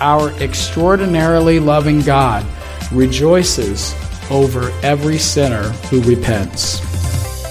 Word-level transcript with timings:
our 0.00 0.30
extraordinarily 0.42 1.60
loving 1.60 2.00
God 2.00 2.44
rejoices 2.92 3.94
over 4.30 4.70
every 4.82 5.18
sinner 5.18 5.62
who 5.90 6.00
repents. 6.02 6.80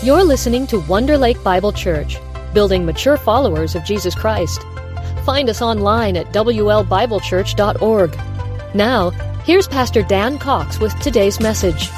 You're 0.04 0.24
listening 0.24 0.66
to 0.68 0.80
Wonder 0.82 1.18
Lake 1.18 1.44
Bible 1.44 1.72
Church, 1.74 2.18
building 2.54 2.86
mature 2.86 3.18
followers 3.18 3.76
of 3.76 3.84
Jesus 3.84 4.16
Christ. 4.16 4.62
Find 5.26 5.50
us 5.50 5.62
online 5.62 6.16
at 6.18 6.34
WLBibleChurch.org. 6.34 8.18
Now, 8.74 9.10
here's 9.44 9.68
Pastor 9.68 10.02
Dan 10.02 10.40
Cox 10.40 10.80
with 10.80 10.98
today's 11.00 11.40
message. 11.40 11.90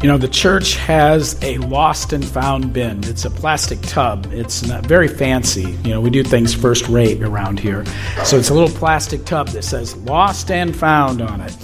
You 0.00 0.06
know, 0.06 0.16
the 0.16 0.28
church 0.28 0.76
has 0.76 1.36
a 1.42 1.58
lost 1.58 2.12
and 2.12 2.24
found 2.24 2.72
bin. 2.72 3.02
It's 3.02 3.24
a 3.24 3.30
plastic 3.30 3.80
tub. 3.80 4.28
It's 4.32 4.64
not 4.64 4.86
very 4.86 5.08
fancy. 5.08 5.76
You 5.82 5.90
know, 5.90 6.00
we 6.00 6.08
do 6.08 6.22
things 6.22 6.54
first 6.54 6.86
rate 6.88 7.20
around 7.20 7.58
here. 7.58 7.84
So 8.22 8.38
it's 8.38 8.50
a 8.50 8.54
little 8.54 8.68
plastic 8.68 9.24
tub 9.24 9.48
that 9.48 9.64
says 9.64 9.96
lost 9.96 10.52
and 10.52 10.76
found 10.76 11.20
on 11.20 11.40
it. 11.40 11.56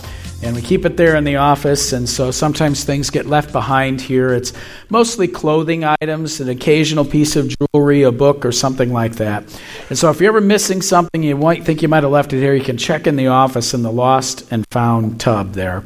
And 0.43 0.57
we 0.57 0.63
keep 0.63 0.85
it 0.85 0.97
there 0.97 1.15
in 1.15 1.23
the 1.23 1.37
office, 1.37 1.93
and 1.93 2.09
so 2.09 2.33
sometimes 2.33 2.83
things 2.83 3.09
get 3.09 3.25
left 3.27 3.53
behind 3.53 4.01
here. 4.01 4.35
It's 4.35 4.53
mostly 4.91 5.29
clothing 5.29 5.85
items, 5.85 6.41
an 6.41 6.49
occasional 6.49 7.05
piece 7.05 7.37
of 7.37 7.55
jewelry, 7.73 8.03
a 8.03 8.11
book, 8.11 8.45
or 8.45 8.51
something 8.51 8.93
like 8.93 9.15
that. 9.15 9.45
And 9.89 9.97
so 9.97 10.11
if 10.11 10.21
you're 10.21 10.37
ever 10.37 10.41
missing 10.41 10.83
something, 10.83 11.23
you 11.23 11.37
might 11.37 11.65
think 11.65 11.83
you 11.83 11.89
might 11.89 12.03
have 12.03 12.13
left 12.13 12.33
it 12.33 12.41
here, 12.41 12.53
you 12.53 12.65
can 12.65 12.77
check 12.77 13.07
in 13.07 13.15
the 13.15 13.29
office 13.29 13.75
in 13.75 13.83
the 13.83 13.93
lost 13.93 14.51
and 14.51 14.67
found 14.71 15.21
tub 15.21 15.53
there. 15.53 15.85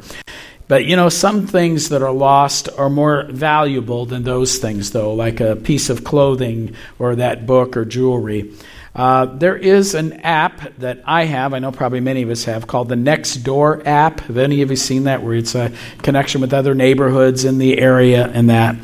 But 0.69 0.85
you 0.85 0.95
know, 0.95 1.09
some 1.09 1.47
things 1.47 1.89
that 1.89 2.03
are 2.03 2.11
lost 2.11 2.69
are 2.77 2.91
more 2.91 3.23
valuable 3.23 4.05
than 4.05 4.21
those 4.21 4.59
things, 4.59 4.91
though, 4.91 5.15
like 5.15 5.39
a 5.39 5.55
piece 5.55 5.89
of 5.89 6.03
clothing 6.03 6.75
or 6.99 7.15
that 7.15 7.47
book 7.47 7.75
or 7.75 7.85
jewelry. 7.85 8.53
Uh, 8.93 9.25
there 9.25 9.57
is 9.57 9.95
an 9.95 10.13
app 10.21 10.77
that 10.77 11.01
I 11.05 11.25
have, 11.25 11.55
I 11.55 11.59
know 11.59 11.71
probably 11.71 12.01
many 12.01 12.21
of 12.21 12.29
us 12.29 12.43
have, 12.43 12.67
called 12.67 12.87
the 12.87 12.95
Nextdoor 12.95 13.83
app. 13.87 14.19
Have 14.19 14.37
any 14.37 14.61
of 14.61 14.69
you 14.69 14.75
seen 14.75 15.05
that, 15.05 15.23
where 15.23 15.33
it's 15.33 15.55
a 15.55 15.71
connection 16.03 16.39
with 16.39 16.53
other 16.53 16.75
neighborhoods 16.75 17.45
in 17.45 17.57
the 17.57 17.79
area 17.79 18.27
and 18.27 18.51
that? 18.51 18.75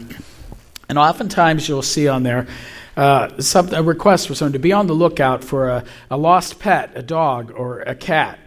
And 0.90 0.98
oftentimes 0.98 1.70
you'll 1.70 1.84
see 1.84 2.08
on 2.08 2.24
there 2.24 2.48
uh, 2.98 3.40
some, 3.40 3.72
a 3.74 3.84
request 3.84 4.28
for 4.28 4.34
someone 4.34 4.54
to 4.54 4.60
be 4.60 4.74
on 4.74 4.88
the 4.88 4.94
lookout 4.94 5.44
for 5.44 5.70
a, 5.70 5.84
a 6.10 6.18
lost 6.18 6.60
pet, 6.60 6.94
a 6.96 7.04
dog, 7.04 7.52
or 7.52 7.82
a 7.82 7.94
cat. 7.94 8.40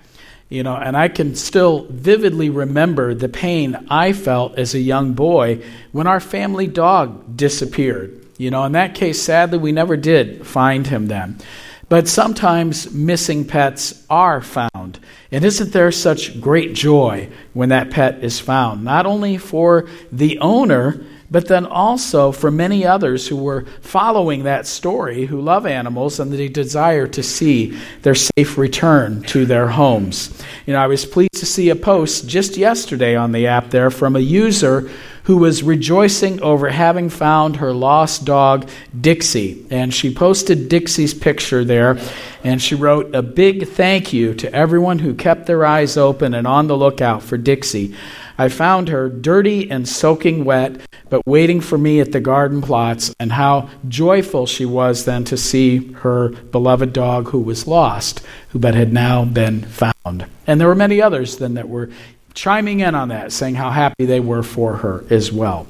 You 0.48 0.62
know, 0.62 0.76
and 0.76 0.96
I 0.96 1.08
can 1.08 1.34
still 1.34 1.86
vividly 1.90 2.48
remember 2.48 3.14
the 3.14 3.28
pain 3.28 3.86
I 3.90 4.14
felt 4.14 4.58
as 4.58 4.74
a 4.74 4.80
young 4.80 5.12
boy 5.12 5.62
when 5.92 6.06
our 6.06 6.20
family 6.20 6.66
dog 6.66 7.36
disappeared. 7.36 8.24
You 8.38 8.50
know, 8.50 8.64
in 8.64 8.72
that 8.72 8.94
case, 8.94 9.20
sadly, 9.20 9.58
we 9.58 9.72
never 9.72 9.96
did 9.96 10.46
find 10.46 10.86
him 10.86 11.06
then. 11.08 11.38
But 11.90 12.08
sometimes 12.08 12.92
missing 12.92 13.46
pets 13.46 14.04
are 14.08 14.40
found. 14.40 15.00
And 15.30 15.44
isn't 15.44 15.72
there 15.72 15.90
such 15.92 16.40
great 16.40 16.74
joy 16.74 17.30
when 17.52 17.70
that 17.70 17.90
pet 17.90 18.22
is 18.22 18.40
found? 18.40 18.84
Not 18.84 19.06
only 19.06 19.38
for 19.38 19.88
the 20.12 20.38
owner, 20.38 21.02
but 21.30 21.48
then 21.48 21.66
also 21.66 22.32
for 22.32 22.50
many 22.50 22.86
others 22.86 23.28
who 23.28 23.36
were 23.36 23.64
following 23.80 24.44
that 24.44 24.66
story, 24.66 25.26
who 25.26 25.40
love 25.40 25.66
animals 25.66 26.18
and 26.20 26.32
they 26.32 26.48
desire 26.48 27.06
to 27.06 27.22
see 27.22 27.78
their 28.02 28.14
safe 28.14 28.56
return 28.56 29.22
to 29.22 29.44
their 29.44 29.68
homes. 29.68 30.42
You 30.66 30.72
know, 30.72 30.80
I 30.80 30.86
was 30.86 31.04
pleased 31.04 31.34
to 31.34 31.46
see 31.46 31.68
a 31.68 31.76
post 31.76 32.28
just 32.28 32.56
yesterday 32.56 33.14
on 33.14 33.32
the 33.32 33.46
app 33.46 33.70
there 33.70 33.90
from 33.90 34.16
a 34.16 34.20
user 34.20 34.90
who 35.28 35.36
was 35.36 35.62
rejoicing 35.62 36.40
over 36.40 36.70
having 36.70 37.10
found 37.10 37.56
her 37.56 37.70
lost 37.70 38.24
dog, 38.24 38.66
Dixie. 38.98 39.66
And 39.70 39.92
she 39.92 40.14
posted 40.14 40.70
Dixie's 40.70 41.12
picture 41.12 41.66
there, 41.66 41.98
and 42.42 42.62
she 42.62 42.74
wrote 42.74 43.14
a 43.14 43.20
big 43.20 43.68
thank 43.68 44.14
you 44.14 44.32
to 44.36 44.50
everyone 44.54 45.00
who 45.00 45.12
kept 45.12 45.44
their 45.44 45.66
eyes 45.66 45.98
open 45.98 46.32
and 46.32 46.46
on 46.46 46.66
the 46.66 46.78
lookout 46.78 47.22
for 47.22 47.36
Dixie. 47.36 47.94
I 48.38 48.48
found 48.48 48.88
her 48.88 49.08
dirty 49.08 49.68
and 49.68 49.88
soaking 49.88 50.44
wet, 50.44 50.80
but 51.10 51.26
waiting 51.26 51.60
for 51.60 51.76
me 51.76 51.98
at 51.98 52.12
the 52.12 52.20
garden 52.20 52.62
plots, 52.62 53.12
and 53.18 53.32
how 53.32 53.68
joyful 53.88 54.46
she 54.46 54.64
was 54.64 55.04
then 55.04 55.24
to 55.24 55.36
see 55.36 55.92
her 55.94 56.28
beloved 56.28 56.92
dog 56.92 57.30
who 57.30 57.40
was 57.40 57.66
lost, 57.66 58.22
who 58.50 58.60
but 58.60 58.74
had 58.74 58.92
now 58.92 59.24
been 59.24 59.62
found. 59.62 60.26
And 60.46 60.60
there 60.60 60.68
were 60.68 60.76
many 60.76 61.02
others 61.02 61.38
then 61.38 61.54
that 61.54 61.68
were 61.68 61.90
chiming 62.32 62.78
in 62.80 62.94
on 62.94 63.08
that, 63.08 63.32
saying 63.32 63.56
how 63.56 63.70
happy 63.70 64.06
they 64.06 64.20
were 64.20 64.44
for 64.44 64.76
her 64.76 65.04
as 65.10 65.32
well. 65.32 65.66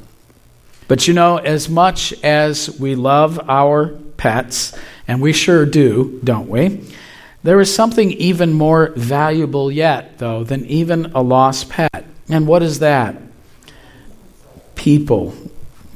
But 0.89 1.09
you 1.09 1.15
know, 1.15 1.39
as 1.39 1.69
much 1.69 2.13
as 2.23 2.79
we 2.79 2.95
love 2.95 3.41
our 3.49 3.89
pets, 4.19 4.77
and 5.07 5.23
we 5.23 5.33
sure 5.33 5.65
do, 5.65 6.21
don't 6.23 6.49
we? 6.49 6.85
There 7.43 7.61
is 7.61 7.75
something 7.75 8.13
even 8.13 8.53
more 8.53 8.93
valuable 8.97 9.73
yet, 9.73 10.19
though, 10.19 10.45
than 10.45 10.67
even 10.67 11.13
a 11.15 11.23
lost 11.23 11.71
pet. 11.71 11.98
And 12.29 12.47
what 12.47 12.63
is 12.63 12.81
that? 12.81 13.17
People. 14.75 15.35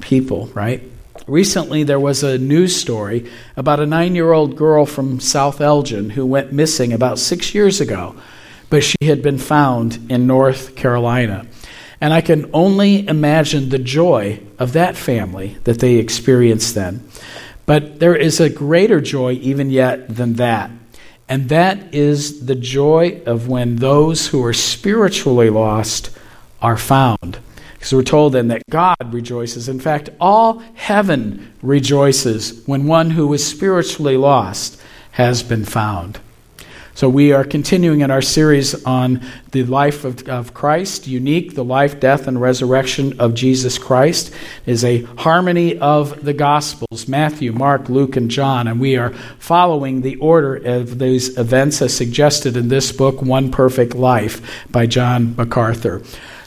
People, 0.01 0.47
right? 0.49 0.83
Recently, 1.27 1.85
there 1.85 2.01
was 2.01 2.23
a 2.23 2.39
news 2.39 2.75
story 2.75 3.31
about 3.57 3.81
a 3.81 3.87
nine 3.87 4.15
year 4.15 4.33
old 4.33 4.57
girl 4.57 4.87
from 4.87 5.21
South 5.21 5.61
Elgin 5.61 6.11
who 6.11 6.27
went 6.27 6.53
missing 6.53 6.93
about 6.93 7.19
six 7.19 7.55
years 7.55 7.81
ago, 7.81 8.17
but 8.71 8.83
she 8.83 8.97
had 9.03 9.23
been 9.23 9.39
found 9.39 10.11
in 10.11 10.27
North 10.27 10.75
Carolina. 10.75 11.47
And 12.01 12.13
I 12.13 12.21
can 12.21 12.51
only 12.53 13.07
imagine 13.07 13.69
the 13.69 13.79
joy 13.79 14.41
of 14.59 14.73
that 14.73 14.97
family 14.97 15.57
that 15.65 15.79
they 15.79 15.97
experienced 15.97 16.75
then. 16.75 17.07
But 17.67 18.01
there 18.01 18.17
is 18.17 18.41
a 18.41 18.51
greater 18.51 19.01
joy 19.01 19.35
even 19.35 19.71
yet 19.71 20.17
than 20.17 20.35
that. 20.35 20.73
And 21.29 21.49
that 21.51 21.95
is 21.95 22.47
the 22.47 22.57
joy 22.57 23.23
of 23.25 23.47
when 23.47 23.77
those 23.77 24.27
who 24.27 24.45
are 24.45 24.53
spiritually 24.53 25.49
lost 25.49 26.11
are 26.63 26.79
found. 26.79 27.39
Because 27.75 27.93
we're 27.93 28.03
told 28.05 28.33
then 28.35 28.49
that 28.49 28.63
God 28.71 29.13
rejoices. 29.13 29.69
In 29.69 29.81
fact, 29.81 30.09
all 30.21 30.61
heaven 30.75 31.53
rejoices 31.63 32.63
when 32.65 32.87
one 32.87 33.11
who 33.11 33.33
is 33.35 33.45
spiritually 33.45 34.17
lost 34.17 34.81
has 35.13 35.43
been 35.43 35.65
found. 35.65 36.21
So, 36.95 37.09
we 37.09 37.33
are 37.33 37.43
continuing 37.43 38.03
in 38.03 38.11
our 38.11 38.21
series 38.21 38.85
on 38.85 39.23
the 39.53 39.65
life 39.65 40.05
of, 40.05 40.29
of 40.29 40.53
Christ, 40.53 41.07
unique, 41.07 41.55
the 41.55 41.65
life, 41.65 41.99
death, 41.99 42.29
and 42.29 42.39
resurrection 42.39 43.19
of 43.19 43.33
Jesus 43.33 43.79
Christ. 43.79 44.33
is 44.67 44.85
a 44.85 45.03
harmony 45.17 45.79
of 45.79 46.23
the 46.23 46.35
Gospels 46.35 47.09
Matthew, 47.09 47.51
Mark, 47.53 47.89
Luke, 47.89 48.15
and 48.15 48.31
John. 48.31 48.69
And 48.69 48.79
we 48.79 48.97
are 48.97 49.15
following 49.39 50.03
the 50.03 50.17
order 50.17 50.55
of 50.55 50.99
these 50.99 51.37
events 51.39 51.81
as 51.81 51.97
suggested 51.97 52.59
in 52.59 52.69
this 52.69 52.93
book, 52.93 53.23
One 53.23 53.51
Perfect 53.51 53.95
Life, 53.95 54.69
by 54.71 54.85
John 54.85 55.35
MacArthur. 55.35 56.03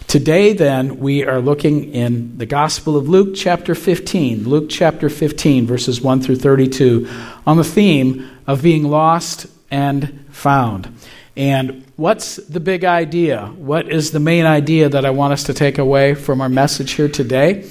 Today, 0.07 0.53
then, 0.53 0.99
we 0.99 1.25
are 1.25 1.41
looking 1.41 1.91
in 1.91 2.37
the 2.37 2.45
Gospel 2.45 2.95
of 2.95 3.09
Luke, 3.09 3.35
chapter 3.35 3.73
15, 3.73 4.47
Luke 4.47 4.67
chapter 4.69 5.09
15, 5.09 5.65
verses 5.65 5.99
1 5.99 6.21
through 6.21 6.35
32, 6.35 7.09
on 7.47 7.57
the 7.57 7.63
theme 7.63 8.29
of 8.45 8.61
being 8.61 8.83
lost 8.83 9.47
and 9.71 10.25
found. 10.29 10.95
And 11.35 11.83
what's 11.95 12.35
the 12.35 12.59
big 12.59 12.85
idea? 12.85 13.47
What 13.57 13.91
is 13.91 14.11
the 14.11 14.19
main 14.19 14.45
idea 14.45 14.89
that 14.89 15.05
I 15.05 15.09
want 15.09 15.33
us 15.33 15.43
to 15.45 15.53
take 15.53 15.79
away 15.79 16.13
from 16.13 16.39
our 16.39 16.49
message 16.49 16.91
here 16.91 17.09
today? 17.09 17.67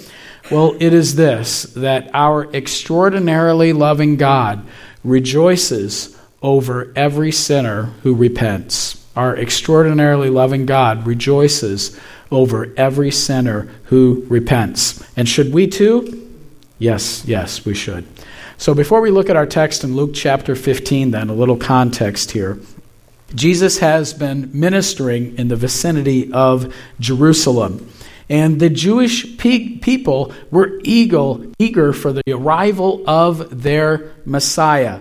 Well, 0.50 0.76
it 0.80 0.92
is 0.92 1.14
this 1.14 1.62
that 1.74 2.10
our 2.14 2.52
extraordinarily 2.52 3.72
loving 3.72 4.16
God 4.16 4.66
rejoices 5.04 6.18
over 6.42 6.92
every 6.96 7.30
sinner 7.30 7.84
who 8.02 8.14
repents. 8.14 9.02
Our 9.16 9.36
extraordinarily 9.36 10.28
loving 10.28 10.66
God 10.66 11.06
rejoices 11.06 11.98
over 12.34 12.72
every 12.76 13.10
sinner 13.10 13.68
who 13.84 14.24
repents. 14.28 15.02
And 15.16 15.28
should 15.28 15.52
we 15.52 15.66
too? 15.66 16.20
Yes, 16.78 17.24
yes, 17.24 17.64
we 17.64 17.74
should. 17.74 18.06
So 18.56 18.74
before 18.74 19.00
we 19.00 19.10
look 19.10 19.30
at 19.30 19.36
our 19.36 19.46
text 19.46 19.84
in 19.84 19.96
Luke 19.96 20.12
chapter 20.14 20.54
15, 20.54 21.10
then, 21.10 21.28
a 21.28 21.34
little 21.34 21.56
context 21.56 22.30
here. 22.30 22.58
Jesus 23.34 23.78
has 23.78 24.14
been 24.14 24.50
ministering 24.52 25.36
in 25.38 25.48
the 25.48 25.56
vicinity 25.56 26.32
of 26.32 26.74
Jerusalem. 27.00 27.90
And 28.28 28.60
the 28.60 28.70
Jewish 28.70 29.36
pe- 29.36 29.78
people 29.78 30.32
were 30.50 30.80
eager, 30.84 31.34
eager 31.58 31.92
for 31.92 32.12
the 32.12 32.22
arrival 32.32 33.02
of 33.08 33.62
their 33.62 34.12
Messiah. 34.24 35.00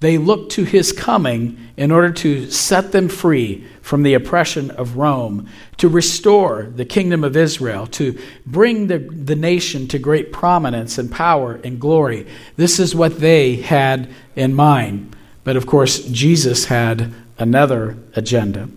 They 0.00 0.16
looked 0.16 0.52
to 0.52 0.64
his 0.64 0.92
coming 0.92 1.58
in 1.76 1.90
order 1.90 2.12
to 2.12 2.50
set 2.50 2.92
them 2.92 3.08
free 3.08 3.66
from 3.82 4.04
the 4.04 4.14
oppression 4.14 4.70
of 4.70 4.96
Rome, 4.96 5.48
to 5.78 5.88
restore 5.88 6.64
the 6.64 6.84
kingdom 6.84 7.24
of 7.24 7.36
Israel, 7.36 7.86
to 7.88 8.16
bring 8.46 8.86
the, 8.86 8.98
the 8.98 9.34
nation 9.34 9.88
to 9.88 9.98
great 9.98 10.32
prominence 10.32 10.98
and 10.98 11.10
power 11.10 11.58
and 11.64 11.80
glory. 11.80 12.28
This 12.56 12.78
is 12.78 12.94
what 12.94 13.18
they 13.18 13.56
had 13.56 14.08
in 14.36 14.54
mind. 14.54 15.16
But 15.42 15.56
of 15.56 15.66
course, 15.66 16.04
Jesus 16.04 16.66
had 16.66 17.12
another 17.38 17.96
agenda. 18.14 18.68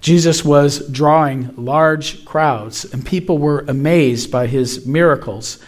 Jesus 0.00 0.44
was 0.44 0.88
drawing 0.88 1.54
large 1.56 2.24
crowds, 2.24 2.84
and 2.84 3.06
people 3.06 3.38
were 3.38 3.64
amazed 3.68 4.32
by 4.32 4.46
his 4.46 4.84
miracles. 4.84 5.58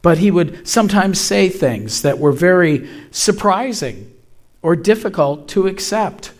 But 0.00 0.18
he 0.18 0.30
would 0.30 0.68
sometimes 0.68 1.20
say 1.20 1.48
things 1.48 2.02
that 2.02 2.18
were 2.18 2.32
very 2.32 2.88
surprising 3.10 4.13
or 4.64 4.74
difficult 4.74 5.46
to 5.46 5.66
accept. 5.66 6.32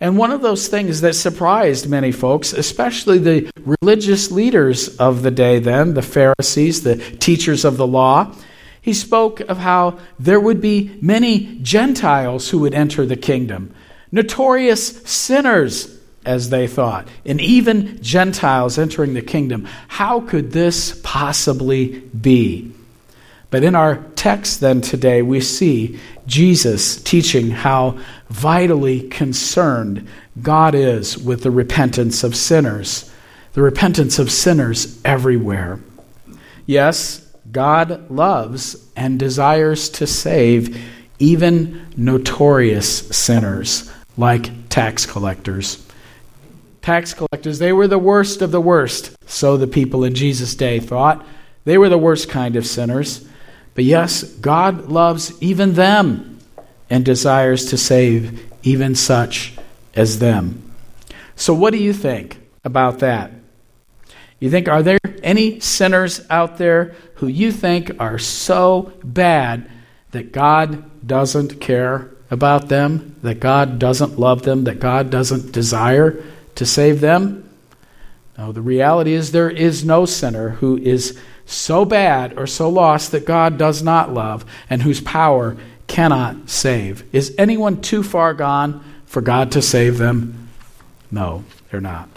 And 0.00 0.16
one 0.16 0.30
of 0.30 0.40
those 0.40 0.68
things 0.68 1.02
that 1.02 1.14
surprised 1.14 1.86
many 1.86 2.12
folks, 2.12 2.54
especially 2.54 3.18
the 3.18 3.50
religious 3.82 4.30
leaders 4.30 4.96
of 4.96 5.22
the 5.22 5.30
day 5.30 5.58
then, 5.58 5.92
the 5.92 6.02
Pharisees, 6.02 6.82
the 6.82 6.96
teachers 6.96 7.66
of 7.66 7.76
the 7.76 7.86
law, 7.86 8.34
he 8.80 8.94
spoke 8.94 9.40
of 9.40 9.58
how 9.58 9.98
there 10.18 10.40
would 10.40 10.62
be 10.62 10.98
many 11.02 11.58
Gentiles 11.60 12.48
who 12.48 12.60
would 12.60 12.72
enter 12.72 13.04
the 13.04 13.16
kingdom, 13.16 13.74
notorious 14.10 15.02
sinners, 15.02 15.94
as 16.24 16.48
they 16.48 16.66
thought, 16.66 17.06
and 17.26 17.38
even 17.38 18.02
Gentiles 18.02 18.78
entering 18.78 19.12
the 19.12 19.20
kingdom. 19.20 19.68
How 19.88 20.20
could 20.20 20.52
this 20.52 20.98
possibly 21.02 22.00
be? 22.00 22.72
But 23.50 23.64
in 23.64 23.74
our 23.74 23.96
text 24.14 24.60
then 24.60 24.80
today, 24.80 25.22
we 25.22 25.40
see 25.40 25.98
Jesus 26.28 27.02
teaching 27.02 27.50
how 27.50 27.98
vitally 28.28 29.08
concerned 29.08 30.06
God 30.40 30.74
is 30.74 31.18
with 31.18 31.42
the 31.42 31.50
repentance 31.50 32.22
of 32.22 32.36
sinners, 32.36 33.10
the 33.54 33.62
repentance 33.62 34.18
of 34.18 34.30
sinners 34.30 35.00
everywhere. 35.04 35.80
Yes, 36.66 37.26
God 37.50 38.10
loves 38.10 38.76
and 38.94 39.18
desires 39.18 39.88
to 39.90 40.06
save 40.06 40.80
even 41.18 41.86
notorious 41.96 43.08
sinners 43.08 43.90
like 44.18 44.68
tax 44.68 45.06
collectors. 45.06 45.84
Tax 46.82 47.14
collectors, 47.14 47.58
they 47.58 47.72
were 47.72 47.88
the 47.88 47.98
worst 47.98 48.42
of 48.42 48.50
the 48.50 48.60
worst, 48.60 49.16
so 49.26 49.56
the 49.56 49.66
people 49.66 50.04
in 50.04 50.14
Jesus' 50.14 50.54
day 50.54 50.78
thought. 50.78 51.24
They 51.64 51.78
were 51.78 51.88
the 51.88 51.98
worst 51.98 52.28
kind 52.28 52.54
of 52.54 52.66
sinners. 52.66 53.26
But 53.78 53.84
yes, 53.84 54.24
God 54.24 54.88
loves 54.88 55.40
even 55.40 55.74
them 55.74 56.40
and 56.90 57.04
desires 57.04 57.66
to 57.66 57.78
save 57.78 58.44
even 58.64 58.96
such 58.96 59.54
as 59.94 60.18
them. 60.18 60.74
So, 61.36 61.54
what 61.54 61.72
do 61.72 61.78
you 61.78 61.92
think 61.92 62.40
about 62.64 62.98
that? 62.98 63.30
You 64.40 64.50
think, 64.50 64.66
are 64.66 64.82
there 64.82 64.98
any 65.22 65.60
sinners 65.60 66.26
out 66.28 66.58
there 66.58 66.96
who 67.14 67.28
you 67.28 67.52
think 67.52 67.92
are 68.00 68.18
so 68.18 68.92
bad 69.04 69.70
that 70.10 70.32
God 70.32 71.06
doesn't 71.06 71.60
care 71.60 72.10
about 72.32 72.66
them, 72.68 73.14
that 73.22 73.38
God 73.38 73.78
doesn't 73.78 74.18
love 74.18 74.42
them, 74.42 74.64
that 74.64 74.80
God 74.80 75.08
doesn't 75.08 75.52
desire 75.52 76.20
to 76.56 76.66
save 76.66 77.00
them? 77.00 77.48
No, 78.36 78.50
the 78.50 78.60
reality 78.60 79.12
is 79.12 79.30
there 79.30 79.48
is 79.48 79.84
no 79.84 80.04
sinner 80.04 80.48
who 80.48 80.78
is 80.78 81.16
so 81.48 81.84
bad 81.84 82.38
or 82.38 82.46
so 82.46 82.68
lost 82.68 83.12
that 83.12 83.24
God 83.24 83.56
does 83.56 83.82
not 83.82 84.12
love 84.12 84.44
and 84.68 84.82
whose 84.82 85.00
power 85.00 85.56
cannot 85.86 86.50
save. 86.50 87.02
Is 87.14 87.34
anyone 87.38 87.80
too 87.80 88.02
far 88.02 88.34
gone 88.34 88.84
for 89.06 89.22
God 89.22 89.52
to 89.52 89.62
save 89.62 89.98
them? 89.98 90.48
No, 91.10 91.44
they're 91.70 91.80
not. 91.80 92.08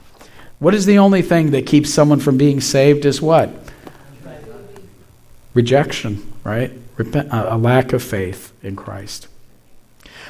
What 0.60 0.76
is 0.76 0.86
the 0.86 1.00
only 1.00 1.22
thing 1.22 1.52
that 1.52 1.66
keeps 1.66 1.92
someone 1.92 2.20
from 2.20 2.38
being 2.38 2.62
saved 2.62 3.06
is 3.06 3.22
what? 3.22 3.50
Rejection, 5.54 6.34
right? 6.44 6.72
Uh, 7.00 7.46
a 7.50 7.58
lack 7.58 7.94
of 7.94 8.04
faith 8.04 8.54
in 8.62 8.76
Christ. 8.76 9.28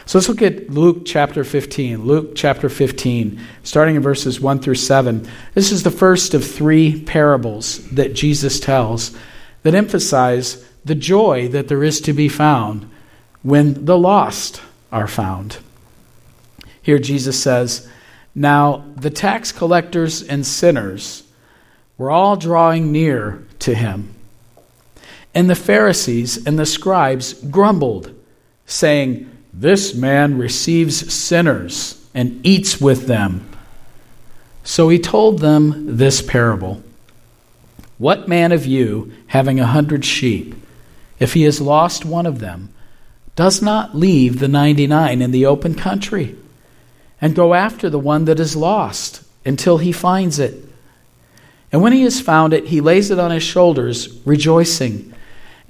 So 0.06 0.18
let's 0.18 0.30
look 0.30 0.42
at 0.42 0.69
Luke 0.69 1.03
chapter 1.06 1.44
15. 1.44 2.06
Luke 2.06 2.33
chapter 2.36 2.69
15, 2.69 3.39
starting 3.63 3.95
in 3.95 4.01
verses 4.01 4.42
1 4.42 4.59
through 4.59 4.75
7. 4.75 5.27
This 5.53 5.71
is 5.71 5.83
the 5.83 5.92
first 5.92 6.33
of 6.33 6.45
three 6.45 7.01
parables 7.01 7.88
that 7.92 8.13
Jesus 8.13 8.59
tells 8.59 9.15
that 9.63 9.75
emphasize 9.75 10.65
the 10.83 10.95
joy 10.95 11.48
that 11.50 11.68
there 11.68 11.83
is 11.83 12.01
to 12.01 12.13
be 12.13 12.27
found 12.27 12.89
when 13.44 13.86
the 13.86 13.98
lost 13.98 14.62
are 14.92 15.07
found. 15.07 15.57
Here 16.81 17.00
Jesus 17.00 17.42
says, 17.42 17.88
Now 18.33 18.83
the 18.95 19.12
tax 19.12 19.51
collectors 19.51 20.24
and 20.24 20.45
sinners 20.45 21.24
were 21.98 22.09
all 22.09 22.36
drawing 22.36 22.92
near 22.92 23.45
to 23.59 23.75
him. 23.75 24.13
And 25.33 25.50
the 25.50 25.56
Pharisees 25.56 26.45
and 26.45 26.57
the 26.59 26.65
scribes 26.65 27.33
grumbled, 27.33 28.13
saying, 28.65 29.30
this 29.53 29.94
man 29.94 30.38
receives 30.38 31.13
sinners 31.13 32.03
and 32.13 32.45
eats 32.45 32.80
with 32.80 33.07
them. 33.07 33.48
So 34.63 34.89
he 34.89 35.00
told 35.00 35.39
them 35.39 35.98
this 35.98 36.21
parable 36.21 36.83
What 37.98 38.27
man 38.27 38.51
of 38.51 38.65
you, 38.65 39.12
having 39.27 39.59
a 39.59 39.68
hundred 39.68 40.06
sheep, 40.06 40.56
if 41.19 41.33
he 41.33 41.44
has 41.44 41.62
lost 41.62 42.06
one 42.06 42.25
of 42.25 42.39
them, 42.39 42.74
does 43.36 43.62
not 43.62 43.95
leave 43.95 44.39
the 44.39 44.48
ninety 44.48 44.88
nine 44.88 45.21
in 45.21 45.31
the 45.31 45.45
open 45.45 45.75
country 45.75 46.36
and 47.19 47.36
go 47.36 47.53
after 47.53 47.89
the 47.89 48.00
one 48.00 48.25
that 48.25 48.39
is 48.39 48.56
lost 48.56 49.24
until 49.45 49.77
he 49.77 49.92
finds 49.92 50.39
it? 50.39 50.65
And 51.71 51.81
when 51.81 51.94
he 51.94 52.03
has 52.03 52.19
found 52.19 52.53
it, 52.53 52.68
he 52.68 52.81
lays 52.81 53.12
it 53.12 53.19
on 53.19 53.31
his 53.31 53.44
shoulders, 53.44 54.19
rejoicing. 54.25 55.10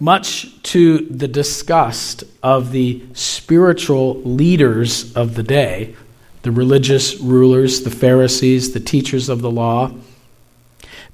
much 0.00 0.62
to 0.62 0.98
the 0.98 1.28
disgust 1.28 2.24
of 2.42 2.72
the 2.72 3.02
spiritual 3.12 4.20
leaders 4.22 5.14
of 5.16 5.34
the 5.34 5.42
day, 5.42 5.94
the 6.42 6.50
religious 6.50 7.18
rulers, 7.20 7.82
the 7.82 7.90
Pharisees, 7.90 8.72
the 8.72 8.80
teachers 8.80 9.28
of 9.28 9.40
the 9.40 9.50
law. 9.50 9.92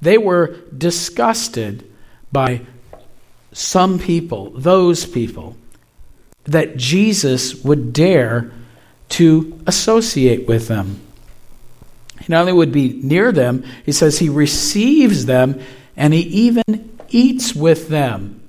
They 0.00 0.19
were 0.19 0.56
disgusted 0.76 1.90
by 2.31 2.62
some 3.52 3.99
people, 3.99 4.50
those 4.50 5.06
people, 5.06 5.56
that 6.44 6.76
Jesus 6.76 7.55
would 7.62 7.93
dare 7.93 8.50
to 9.11 9.61
associate 9.67 10.48
with 10.48 10.69
them. 10.69 11.01
He 12.19 12.27
not 12.29 12.41
only 12.41 12.53
would 12.53 12.72
be 12.72 13.01
near 13.03 13.32
them, 13.32 13.65
he 13.84 13.93
says 13.93 14.19
he 14.19 14.29
receives 14.29 15.27
them 15.27 15.60
and 15.96 16.15
he 16.15 16.20
even 16.20 16.98
eats 17.10 17.55
with 17.55 17.89
them. 17.89 18.42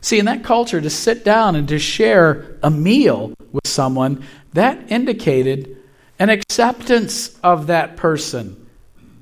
See, 0.00 0.18
in 0.18 0.26
that 0.26 0.44
culture, 0.44 0.80
to 0.80 0.90
sit 0.90 1.24
down 1.24 1.56
and 1.56 1.68
to 1.68 1.78
share 1.78 2.56
a 2.62 2.70
meal 2.70 3.34
with 3.52 3.66
someone, 3.66 4.24
that 4.52 4.90
indicated 4.90 5.76
an 6.18 6.30
acceptance 6.30 7.38
of 7.42 7.68
that 7.68 7.96
person. 7.96 8.66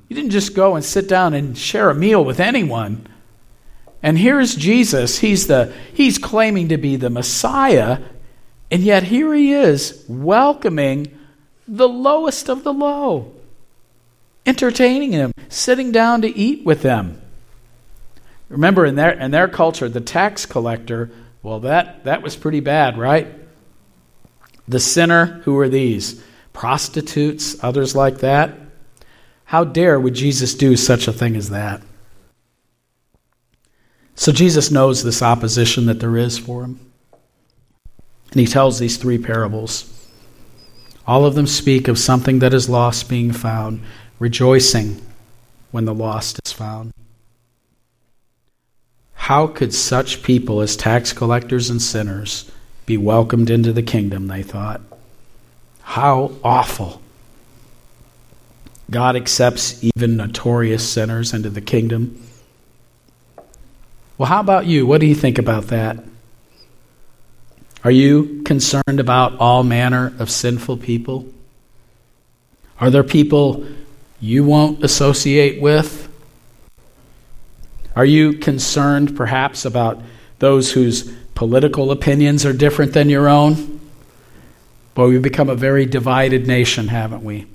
You 0.09 0.17
didn't 0.17 0.31
just 0.31 0.55
go 0.55 0.77
and 0.77 0.85
sit 0.85 1.09
down 1.09 1.35
and 1.35 1.57
share 1.57 1.91
a 1.91 1.95
meal 1.95 2.25
with 2.25 2.41
anyone. 2.41 3.07
And 4.03 4.19
here's 4.19 4.55
Jesus. 4.55 5.19
He's, 5.19 5.47
the, 5.47 5.73
he's 5.93 6.19
claiming 6.19 6.69
to 6.69 6.77
be 6.77 6.97
the 6.97 7.11
Messiah, 7.11 8.01
and 8.71 8.83
yet 8.83 9.05
here 9.05 9.35
he 9.35 9.53
is 9.53 10.05
welcoming 10.09 11.17
the 11.67 11.89
lowest 11.89 12.49
of 12.49 12.63
the 12.63 12.73
low, 12.73 13.33
entertaining 14.45 15.13
him, 15.13 15.33
sitting 15.49 15.91
down 15.91 16.23
to 16.23 16.37
eat 16.37 16.65
with 16.65 16.83
them. 16.83 17.21
Remember, 18.49 18.87
in 18.87 18.95
their, 18.95 19.19
in 19.19 19.31
their 19.31 19.49
culture, 19.49 19.89
the 19.89 20.01
tax 20.01 20.47
collector, 20.47 21.11
well, 21.43 21.61
that, 21.61 22.05
that 22.05 22.23
was 22.23 22.37
pretty 22.37 22.61
bad, 22.61 22.97
right? 22.97 23.29
The 24.69 24.81
sinner, 24.81 25.41
who 25.45 25.55
were 25.55 25.69
these? 25.69 26.23
Prostitutes, 26.53 27.63
others 27.63 27.95
like 27.95 28.19
that? 28.19 28.55
How 29.45 29.65
dare 29.65 29.99
would 29.99 30.15
Jesus 30.15 30.55
do 30.55 30.77
such 30.77 31.07
a 31.07 31.13
thing 31.13 31.37
as 31.37 31.51
that? 31.51 31.83
So 34.15 34.33
Jesus 34.33 34.71
knows 34.71 35.03
this 35.03 35.23
opposition 35.23 35.87
that 35.87 36.01
there 36.01 36.17
is 36.17 36.39
for 36.39 36.65
him. 36.65 36.81
And 38.33 38.41
he 38.41 38.47
tells 38.47 38.79
these 38.79 38.97
three 38.97 39.19
parables. 39.19 39.93
All 41.07 41.27
of 41.27 41.35
them 41.35 41.47
speak 41.47 41.87
of 41.87 41.99
something 41.99 42.41
that 42.41 42.55
is 42.55 42.69
lost 42.69 43.09
being 43.09 43.33
found, 43.33 43.83
rejoicing 44.19 45.01
when 45.71 45.85
the 45.85 45.95
lost 45.95 46.41
is 46.45 46.53
found. 46.53 46.93
How 49.27 49.49
could 49.49 49.75
such 49.75 50.23
people 50.23 50.61
as 50.61 50.77
tax 50.77 51.13
collectors 51.13 51.69
and 51.69 51.83
sinners 51.83 52.49
be 52.87 52.97
welcomed 52.97 53.51
into 53.51 53.73
the 53.73 53.83
kingdom, 53.83 54.29
they 54.29 54.45
thought? 54.45 54.81
How 55.83 56.31
awful. 56.45 57.03
God 58.89 59.17
accepts 59.17 59.83
even 59.83 60.17
notorious 60.17 60.89
sinners 60.89 61.35
into 61.35 61.51
the 61.51 61.61
kingdom. 61.61 62.25
Well, 64.17 64.29
how 64.29 64.39
about 64.39 64.67
you? 64.67 64.87
What 64.87 65.01
do 65.01 65.09
you 65.09 65.15
think 65.17 65.39
about 65.39 65.67
that? 65.75 65.99
Are 67.83 67.91
you 67.91 68.45
concerned 68.45 69.01
about 69.01 69.41
all 69.41 69.65
manner 69.65 70.15
of 70.21 70.31
sinful 70.31 70.77
people? 70.77 71.27
Are 72.79 72.91
there 72.91 73.03
people 73.03 73.67
you 74.21 74.45
won't 74.45 74.85
associate 74.85 75.61
with? 75.61 76.06
Are 77.97 78.05
you 78.05 78.35
concerned 78.35 79.17
perhaps 79.17 79.65
about 79.65 80.03
those 80.39 80.71
whose 80.71 81.11
political 81.35 81.91
opinions 81.91 82.45
are 82.45 82.53
different 82.53 82.93
than 82.93 83.09
your 83.09 83.27
own? 83.27 83.81
Boy, 84.95 85.09
we've 85.09 85.23
become 85.23 85.49
a 85.49 85.55
very 85.55 85.87
divided 85.87 86.47
nation, 86.47 86.89
haven't 86.89 87.25
we? 87.25 87.47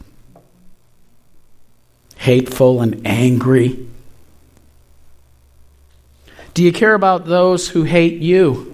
Hateful 2.17 2.81
and 2.81 3.05
angry. 3.05 3.87
Do 6.55 6.63
you 6.63 6.73
care 6.73 6.95
about 6.95 7.25
those 7.25 7.69
who 7.69 7.83
hate 7.83 8.19
you? 8.19 8.67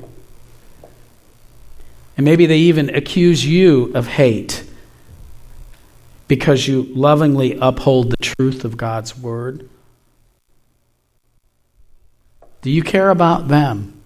And 2.15 2.25
maybe 2.25 2.45
they 2.45 2.57
even 2.57 2.95
accuse 2.95 3.45
you 3.45 3.91
of 3.93 4.07
hate 4.07 4.63
because 6.27 6.67
you 6.67 6.83
lovingly 6.83 7.57
uphold 7.61 8.11
the 8.11 8.17
truth 8.17 8.65
of 8.65 8.75
God's 8.77 9.17
word? 9.17 9.69
Do 12.61 12.71
you 12.71 12.83
care 12.83 13.09
about 13.09 13.47
them? 13.47 14.01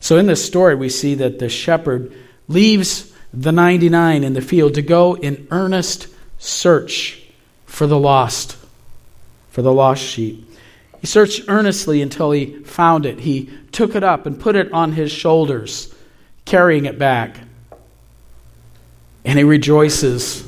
So, 0.00 0.16
in 0.16 0.26
this 0.26 0.44
story, 0.44 0.74
we 0.74 0.88
see 0.88 1.16
that 1.16 1.38
the 1.38 1.48
shepherd 1.48 2.12
leaves 2.46 3.12
the 3.32 3.52
99 3.52 4.24
in 4.24 4.32
the 4.32 4.40
field 4.40 4.74
to 4.74 4.82
go 4.82 5.16
in 5.16 5.48
earnest 5.50 6.06
search 6.38 7.22
for 7.66 7.86
the 7.86 7.98
lost, 7.98 8.56
for 9.50 9.62
the 9.62 9.72
lost 9.72 10.02
sheep. 10.02 10.44
He 11.00 11.06
searched 11.06 11.42
earnestly 11.48 12.00
until 12.00 12.30
he 12.30 12.62
found 12.64 13.06
it. 13.06 13.20
He 13.20 13.50
took 13.72 13.94
it 13.94 14.04
up 14.04 14.26
and 14.26 14.38
put 14.38 14.56
it 14.56 14.72
on 14.72 14.92
his 14.92 15.10
shoulders, 15.10 15.92
carrying 16.44 16.84
it 16.84 16.98
back 16.98 17.38
and 19.28 19.38
he 19.38 19.44
rejoices. 19.44 20.42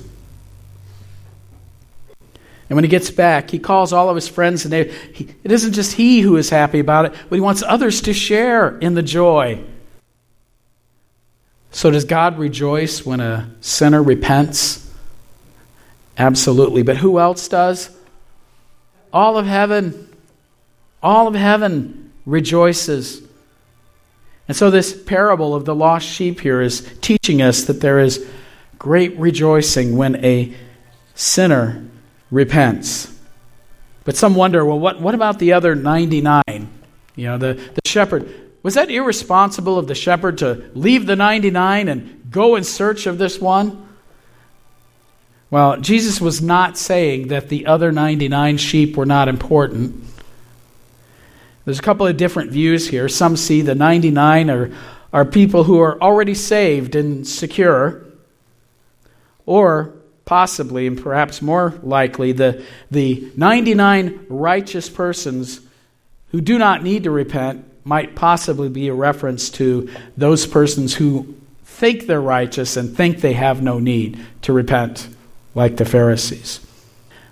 And 2.71 2.77
when 2.77 2.85
he 2.85 2.89
gets 2.89 3.11
back, 3.11 3.51
he 3.51 3.59
calls 3.59 3.93
all 3.93 4.09
of 4.09 4.15
his 4.15 4.29
friends, 4.29 4.65
and 4.65 4.73
they, 4.73 4.93
he, 5.13 5.29
it 5.43 5.51
isn't 5.51 5.73
just 5.73 5.95
he 5.95 6.21
who 6.21 6.37
is 6.37 6.51
happy 6.51 6.79
about 6.79 7.05
it, 7.05 7.15
but 7.29 7.35
he 7.35 7.41
wants 7.41 7.65
others 7.65 8.01
to 8.03 8.15
share 8.15 8.79
in 8.79 8.95
the 8.95 9.03
joy. 9.03 9.61
So, 11.73 11.91
does 11.91 12.05
God 12.05 12.39
rejoice 12.39 13.05
when 13.05 13.19
a 13.19 13.51
sinner 13.61 14.01
repents? 14.01 14.89
Absolutely. 16.17 16.85
But 16.85 16.97
who 16.99 17.19
else 17.19 17.49
does? 17.49 17.91
All 19.13 19.37
of 19.37 19.47
heaven. 19.47 20.09
All 21.03 21.27
of 21.27 21.35
heaven 21.35 22.13
rejoices. 22.25 23.21
And 24.47 24.57
so, 24.57 24.71
this 24.71 25.01
parable 25.03 25.57
of 25.57 25.65
the 25.65 25.75
lost 25.75 26.07
sheep 26.07 26.39
here 26.39 26.61
is 26.61 26.89
teaching 27.01 27.43
us 27.43 27.65
that 27.65 27.81
there 27.81 27.99
is 27.99 28.25
great 28.79 29.19
rejoicing 29.19 29.97
when 29.97 30.25
a 30.25 30.55
sinner 31.17 31.90
repents. 32.31 33.17
But 34.05 34.17
some 34.17 34.35
wonder, 34.35 34.65
well, 34.65 34.79
what, 34.79 35.01
what 35.01 35.15
about 35.15 35.39
the 35.39 35.53
other 35.53 35.75
99? 35.75 36.43
You 37.17 37.27
know, 37.27 37.39
the, 37.39 37.55
the 37.55 37.81
shepherd. 37.85 38.33
Was 38.63 38.75
that 38.75 38.91
irresponsible 38.91 39.79
of 39.79 39.87
the 39.87 39.95
shepherd 39.95 40.39
to 40.39 40.71
leave 40.75 41.07
the 41.07 41.17
99 41.17 41.89
and 41.89 42.31
go 42.31 42.57
in 42.57 42.65
search 42.65 43.07
of 43.07 43.19
this 43.19 43.41
one? 43.41 43.89
Well, 45.51 45.79
Jesus 45.79 46.21
was 46.21 46.41
not 46.41 46.79
saying 46.79 47.29
that 47.29 47.49
the 47.49 47.67
other 47.67 47.91
99 47.91 48.57
sheep 48.59 48.97
were 48.97 49.07
not 49.07 49.29
important. 49.29 50.05
There's 51.65 51.79
a 51.79 51.83
couple 51.83 52.07
of 52.07 52.17
different 52.17 52.53
views 52.53 52.89
here. 52.89 53.09
Some 53.09 53.37
see 53.37 53.61
the 53.61 53.75
99 53.75 54.51
are, 54.51 54.71
are 55.13 55.25
people 55.25 55.65
who 55.65 55.81
are 55.81 56.01
already 56.01 56.35
saved 56.35 56.95
and 56.95 57.27
secure. 57.27 58.05
Or 59.45 59.95
possibly, 60.31 60.87
and 60.87 61.03
perhaps 61.03 61.43
more 61.43 61.75
likely, 61.83 62.31
the, 62.31 62.65
the 62.89 63.33
99 63.37 64.27
righteous 64.29 64.89
persons 64.89 65.59
who 66.31 66.41
do 66.41 66.57
not 66.57 66.85
need 66.85 67.03
to 67.03 67.11
repent 67.11 67.65
might 67.85 68.15
possibly 68.15 68.69
be 68.69 68.87
a 68.87 68.95
reference 68.95 69.51
to 69.51 69.91
those 70.17 70.47
persons 70.47 70.95
who 70.95 71.35
think 71.65 72.07
they're 72.07 72.21
righteous 72.21 72.77
and 72.77 72.97
think 72.97 73.21
they 73.21 73.33
have 73.33 73.61
no 73.61 73.81
need 73.81 74.21
to 74.43 74.53
repent, 74.53 75.09
like 75.57 75.79
the 75.79 75.85
Pharisees. 75.85 76.61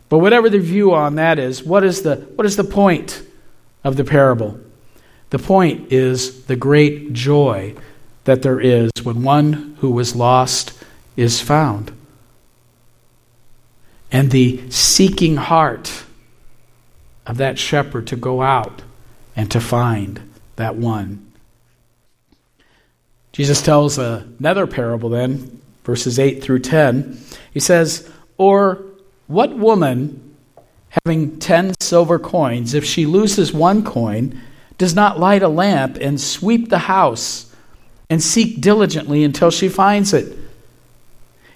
But 0.09 0.19
whatever 0.19 0.51
the 0.51 0.59
view 0.59 0.93
on 0.93 1.15
that 1.15 1.39
is, 1.39 1.63
what 1.63 1.85
is 1.85 2.03
the, 2.03 2.17
what 2.17 2.47
is 2.47 2.57
the 2.57 2.65
point 2.65 3.23
of 3.85 3.97
the 3.97 4.03
parable? 4.03 4.59
The 5.31 5.39
point 5.39 5.93
is 5.93 6.47
the 6.47 6.57
great 6.57 7.13
joy 7.13 7.77
that 8.25 8.43
there 8.43 8.59
is 8.59 8.91
when 9.05 9.23
one 9.23 9.77
who 9.79 9.93
was 9.93 10.17
lost 10.17 10.73
is 11.17 11.41
found 11.41 11.93
and 14.11 14.31
the 14.31 14.71
seeking 14.71 15.37
heart 15.37 16.05
of 17.27 17.37
that 17.37 17.59
shepherd 17.59 18.07
to 18.09 18.17
go 18.17 18.43
out 18.43 18.83
and 19.37 19.51
to 19.51 19.61
find 19.61 20.33
that 20.57 20.77
one. 20.77 21.25
Jesus 23.33 23.63
tells 23.63 23.99
another 23.99 24.67
parable 24.67 25.11
then, 25.11 25.61
verses 25.85 26.19
8 26.19 26.43
through 26.43 26.59
10. 26.61 27.21
He 27.53 27.61
says, 27.61 28.11
Or 28.37 28.85
what 29.29 29.57
woman, 29.57 30.35
having 31.05 31.39
ten 31.39 31.75
silver 31.81 32.19
coins, 32.19 32.75
if 32.75 32.85
she 32.85 33.07
loses 33.07 33.53
one 33.53 33.85
coin, 33.85 34.41
does 34.79 34.95
not 34.95 35.21
light 35.21 35.43
a 35.43 35.49
lamp 35.49 35.99
and 36.01 36.21
sweep 36.21 36.69
the 36.69 36.79
house 36.79 37.55
and 38.09 38.23
seek 38.23 38.61
diligently 38.61 39.23
until 39.23 39.51
she 39.51 39.69
finds 39.69 40.13
it? 40.15 40.37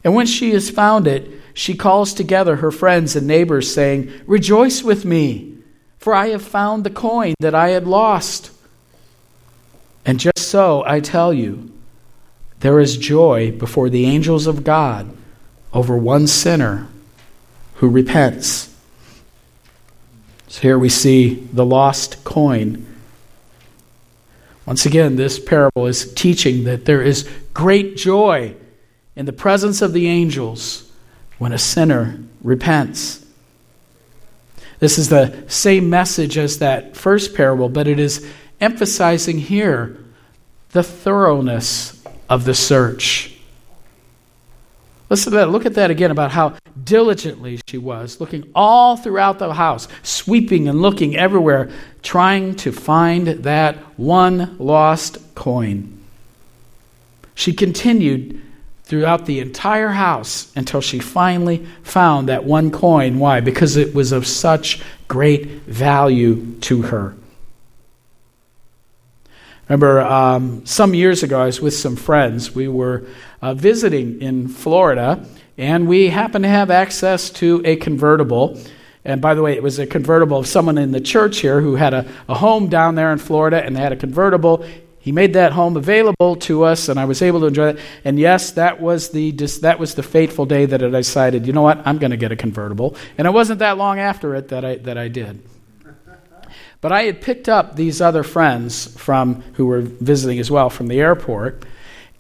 And 0.05 0.15
when 0.15 0.27
she 0.27 0.53
has 0.53 0.71
found 0.71 1.07
it, 1.07 1.42
she 1.55 1.75
calls 1.75 2.15
together 2.15 2.57
her 2.57 2.71
friends 2.71 3.17
and 3.17 3.27
neighbors, 3.27 3.73
saying, 3.73 4.13
Rejoice 4.27 4.83
with 4.83 5.05
me, 5.05 5.59
for 5.99 6.15
I 6.15 6.29
have 6.29 6.43
found 6.43 6.85
the 6.85 6.91
coin 6.91 7.35
that 7.41 7.55
I 7.55 7.71
had 7.71 7.87
lost. 7.87 8.51
And 10.05 10.19
just 10.19 10.39
so, 10.39 10.83
I 10.87 11.01
tell 11.01 11.33
you, 11.33 11.71
there 12.61 12.81
is 12.81 12.97
joy 12.97 13.53
before 13.53 13.91
the 13.91 14.07
angels 14.07 14.47
of 14.47 14.65
God 14.65 15.15
over 15.73 15.97
one 15.97 16.27
sinner 16.27 16.89
who 17.75 17.89
repents. 17.89 18.75
So 20.49 20.61
here 20.61 20.79
we 20.79 20.89
see 20.89 21.35
the 21.53 21.65
lost 21.65 22.25
coin. 22.25 22.87
Once 24.67 24.87
again, 24.87 25.17
this 25.17 25.39
parable 25.39 25.87
is 25.87 26.13
teaching 26.15 26.65
that 26.65 26.85
there 26.85 27.03
is 27.03 27.29
great 27.53 27.97
joy 27.97 28.55
in 29.17 29.27
the 29.27 29.33
presence 29.33 29.83
of 29.83 29.93
the 29.93 30.07
angels 30.07 30.92
when 31.43 31.53
a 31.53 31.59
sinner 31.59 32.21
repents. 32.45 33.27
This 34.79 34.97
is 34.97 35.09
the 35.09 35.43
same 35.49 35.91
message 35.91 36.39
as 36.39 36.61
that 36.61 36.97
first 36.97 37.35
parable, 37.35 37.69
but 37.69 37.89
it 37.89 37.99
is 37.99 38.25
emphasizing 38.61 39.41
here 39.41 39.99
the 40.71 40.85
thoroughness 40.85 42.01
of 42.29 42.45
the 42.45 42.55
search. 42.55 43.37
Listen 45.11 45.33
to 45.33 45.39
that. 45.39 45.51
Look 45.51 45.67
at 45.67 45.75
that 45.75 45.91
again 45.91 46.13
about 46.13 46.31
how 46.31 46.55
diligently 46.85 47.59
she 47.67 47.77
was, 47.77 48.21
looking 48.21 48.49
all 48.55 48.97
throughout 48.97 49.41
the 49.41 49.53
house, 49.53 49.89
sweeping 50.05 50.69
and 50.69 50.81
looking 50.81 51.17
everywhere, 51.17 51.73
trying 52.05 52.55
to 52.55 52.71
find 52.71 53.27
that 53.27 53.79
one 53.99 54.57
lost 54.61 55.35
coin. 55.35 56.01
She 57.35 57.53
continued 57.53 58.41
throughout 58.93 59.25
the 59.25 59.41
entire 59.41 59.89
house 59.89 60.53
until 60.55 60.83
she 60.83 60.99
finally 60.99 61.65
found 61.83 62.29
that 62.29 62.45
one 62.45 62.71
coin. 62.71 63.19
Why? 63.19 63.41
Because 63.41 63.79
it 63.79 63.95
was 63.95 64.13
of 64.13 64.27
such 64.27 64.83
great 65.09 65.47
value 65.63 66.55
to 66.61 66.83
her. 66.83 67.15
Remember, 69.67 70.03
um, 70.03 70.67
some 70.67 70.93
years 70.93 71.23
ago, 71.23 71.41
I 71.41 71.47
was 71.47 71.59
with 71.59 71.73
some 71.73 71.97
friends. 71.97 72.55
We 72.55 72.69
were 72.69 73.07
uh, 73.41 73.55
visiting 73.55 74.21
in 74.21 74.49
Florida, 74.49 75.25
and 75.57 75.89
we 75.89 76.11
happened 76.11 76.45
to 76.45 76.51
have 76.51 76.71
access 76.71 77.31
to 77.31 77.63
a 77.65 77.77
convertible. 77.77 78.61
And 79.07 79.23
by 79.23 79.33
the 79.33 79.41
way, 79.41 79.55
it 79.55 79.63
was 79.63 79.79
a 79.79 79.87
convertible 79.87 80.37
of 80.37 80.47
someone 80.47 80.77
in 80.77 80.93
the 80.93 81.01
church 81.01 81.39
here 81.39 81.63
who 81.63 81.77
had 81.77 81.95
a, 81.95 82.07
a 82.29 82.35
home 82.35 82.69
down 82.69 82.95
there 82.95 83.11
in 83.11 83.17
Florida, 83.17 83.65
and 83.65 83.75
they 83.75 83.81
had 83.81 83.93
a 83.93 83.97
convertible. 83.97 84.67
He 85.03 85.11
made 85.11 85.33
that 85.33 85.53
home 85.53 85.77
available 85.77 86.37
to 86.37 86.63
us, 86.63 86.89
and 86.89 86.99
I 86.99 87.07
was 87.07 87.23
able 87.23 87.41
to 87.41 87.47
enjoy 87.47 87.71
it. 87.71 87.81
And 88.05 88.21
yes, 88.21 88.53
that 88.53 88.81
was 88.81 89.11
the 89.11 89.33
that 89.63 89.81
was 89.81 89.97
the 89.97 90.03
fateful 90.05 90.47
day 90.47 90.65
that 90.65 90.81
I 90.81 90.89
decided, 90.89 91.45
you 91.45 91.53
know 91.53 91.63
what, 91.63 91.85
I'm 91.85 91.99
going 91.99 92.13
to 92.13 92.17
get 92.17 92.31
a 92.31 92.37
convertible. 92.37 92.95
And 93.19 93.27
it 93.27 93.33
wasn't 93.33 93.59
that 93.59 93.77
long 93.77 93.99
after 93.99 94.37
it 94.37 94.49
that 94.49 94.65
I 94.65 94.77
that 94.77 94.97
I 94.97 95.09
did. 95.09 95.43
But 96.81 96.93
I 96.93 97.03
had 97.03 97.21
picked 97.21 97.49
up 97.49 97.75
these 97.75 98.01
other 98.01 98.23
friends 98.23 98.97
from 98.97 99.43
who 99.55 99.67
were 99.67 99.81
visiting 99.81 100.39
as 100.39 100.53
well 100.53 100.71
from 100.71 100.87
the 100.87 101.01
airport, 101.01 101.65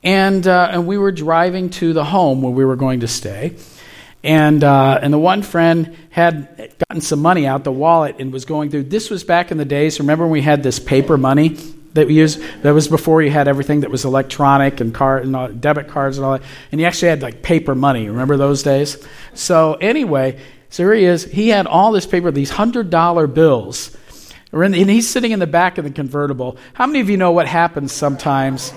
and 0.02 0.44
uh, 0.44 0.70
and 0.72 0.88
we 0.88 0.98
were 0.98 1.12
driving 1.12 1.70
to 1.70 1.92
the 1.92 2.04
home 2.04 2.42
where 2.42 2.52
we 2.52 2.64
were 2.64 2.76
going 2.76 3.00
to 3.00 3.08
stay. 3.08 3.54
And, 4.24 4.62
uh, 4.62 5.00
and 5.02 5.12
the 5.12 5.18
one 5.18 5.42
friend 5.42 5.96
had 6.10 6.76
gotten 6.88 7.00
some 7.00 7.20
money 7.20 7.44
out 7.44 7.64
the 7.64 7.72
wallet 7.72 8.16
and 8.20 8.32
was 8.32 8.44
going 8.44 8.70
through. 8.70 8.84
This 8.84 9.10
was 9.10 9.24
back 9.24 9.50
in 9.50 9.58
the 9.58 9.64
days. 9.64 9.98
Remember 9.98 10.24
when 10.24 10.30
we 10.32 10.42
had 10.42 10.62
this 10.62 10.78
paper 10.78 11.18
money? 11.18 11.56
That 11.94 12.06
we 12.06 12.14
use. 12.14 12.38
That 12.62 12.72
was 12.72 12.88
before 12.88 13.22
you 13.22 13.30
had 13.30 13.48
everything 13.48 13.80
that 13.80 13.90
was 13.90 14.04
electronic 14.04 14.80
and 14.80 14.94
card 14.94 15.24
and 15.24 15.36
all, 15.36 15.48
debit 15.48 15.88
cards 15.88 16.18
and 16.18 16.24
all 16.24 16.32
that. 16.32 16.42
And 16.70 16.80
you 16.80 16.86
actually 16.86 17.08
had 17.08 17.22
like 17.22 17.42
paper 17.42 17.74
money. 17.74 18.08
Remember 18.08 18.36
those 18.36 18.62
days? 18.62 19.04
So 19.34 19.74
anyway, 19.74 20.40
so 20.70 20.84
here 20.84 20.94
he 20.94 21.04
is. 21.04 21.24
He 21.24 21.48
had 21.48 21.66
all 21.66 21.92
this 21.92 22.06
paper, 22.06 22.30
these 22.30 22.50
hundred 22.50 22.90
dollar 22.90 23.26
bills, 23.26 23.96
and 24.52 24.74
he's 24.74 25.08
sitting 25.08 25.32
in 25.32 25.38
the 25.38 25.46
back 25.46 25.78
of 25.78 25.84
the 25.84 25.90
convertible. 25.90 26.56
How 26.74 26.86
many 26.86 27.00
of 27.00 27.08
you 27.08 27.16
know 27.16 27.32
what 27.32 27.46
happens 27.46 27.92
sometimes 27.92 28.72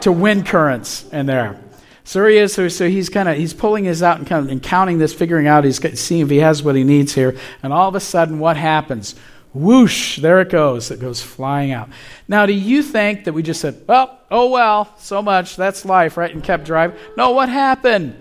to 0.00 0.12
wind 0.12 0.46
currents 0.46 1.04
in 1.12 1.26
there? 1.26 1.60
So 2.04 2.26
he 2.26 2.36
is. 2.36 2.52
So, 2.52 2.68
so 2.68 2.88
he's 2.88 3.08
kind 3.08 3.28
of 3.28 3.36
he's 3.36 3.54
pulling 3.54 3.84
his 3.84 4.02
out 4.02 4.18
and 4.18 4.26
kind 4.26 4.44
of 4.44 4.50
and 4.50 4.62
counting 4.62 4.98
this, 4.98 5.14
figuring 5.14 5.46
out 5.46 5.64
he's 5.64 5.80
seeing 5.98 6.22
if 6.22 6.30
he 6.30 6.38
has 6.38 6.62
what 6.62 6.76
he 6.76 6.84
needs 6.84 7.14
here. 7.14 7.36
And 7.62 7.72
all 7.72 7.88
of 7.88 7.94
a 7.94 8.00
sudden, 8.00 8.38
what 8.38 8.58
happens? 8.58 9.14
Whoosh! 9.54 10.18
There 10.18 10.40
it 10.40 10.50
goes. 10.50 10.90
It 10.90 11.00
goes 11.00 11.22
flying 11.22 11.72
out. 11.72 11.88
Now, 12.26 12.44
do 12.44 12.52
you 12.52 12.82
think 12.82 13.24
that 13.24 13.32
we 13.32 13.42
just 13.42 13.60
said, 13.60 13.84
"Well, 13.86 14.18
oh 14.30 14.50
well, 14.50 14.92
so 14.98 15.22
much. 15.22 15.56
That's 15.56 15.84
life, 15.84 16.16
right?" 16.16 16.32
And 16.32 16.42
kept 16.42 16.64
driving? 16.64 16.96
No. 17.16 17.30
What 17.30 17.48
happened? 17.48 18.16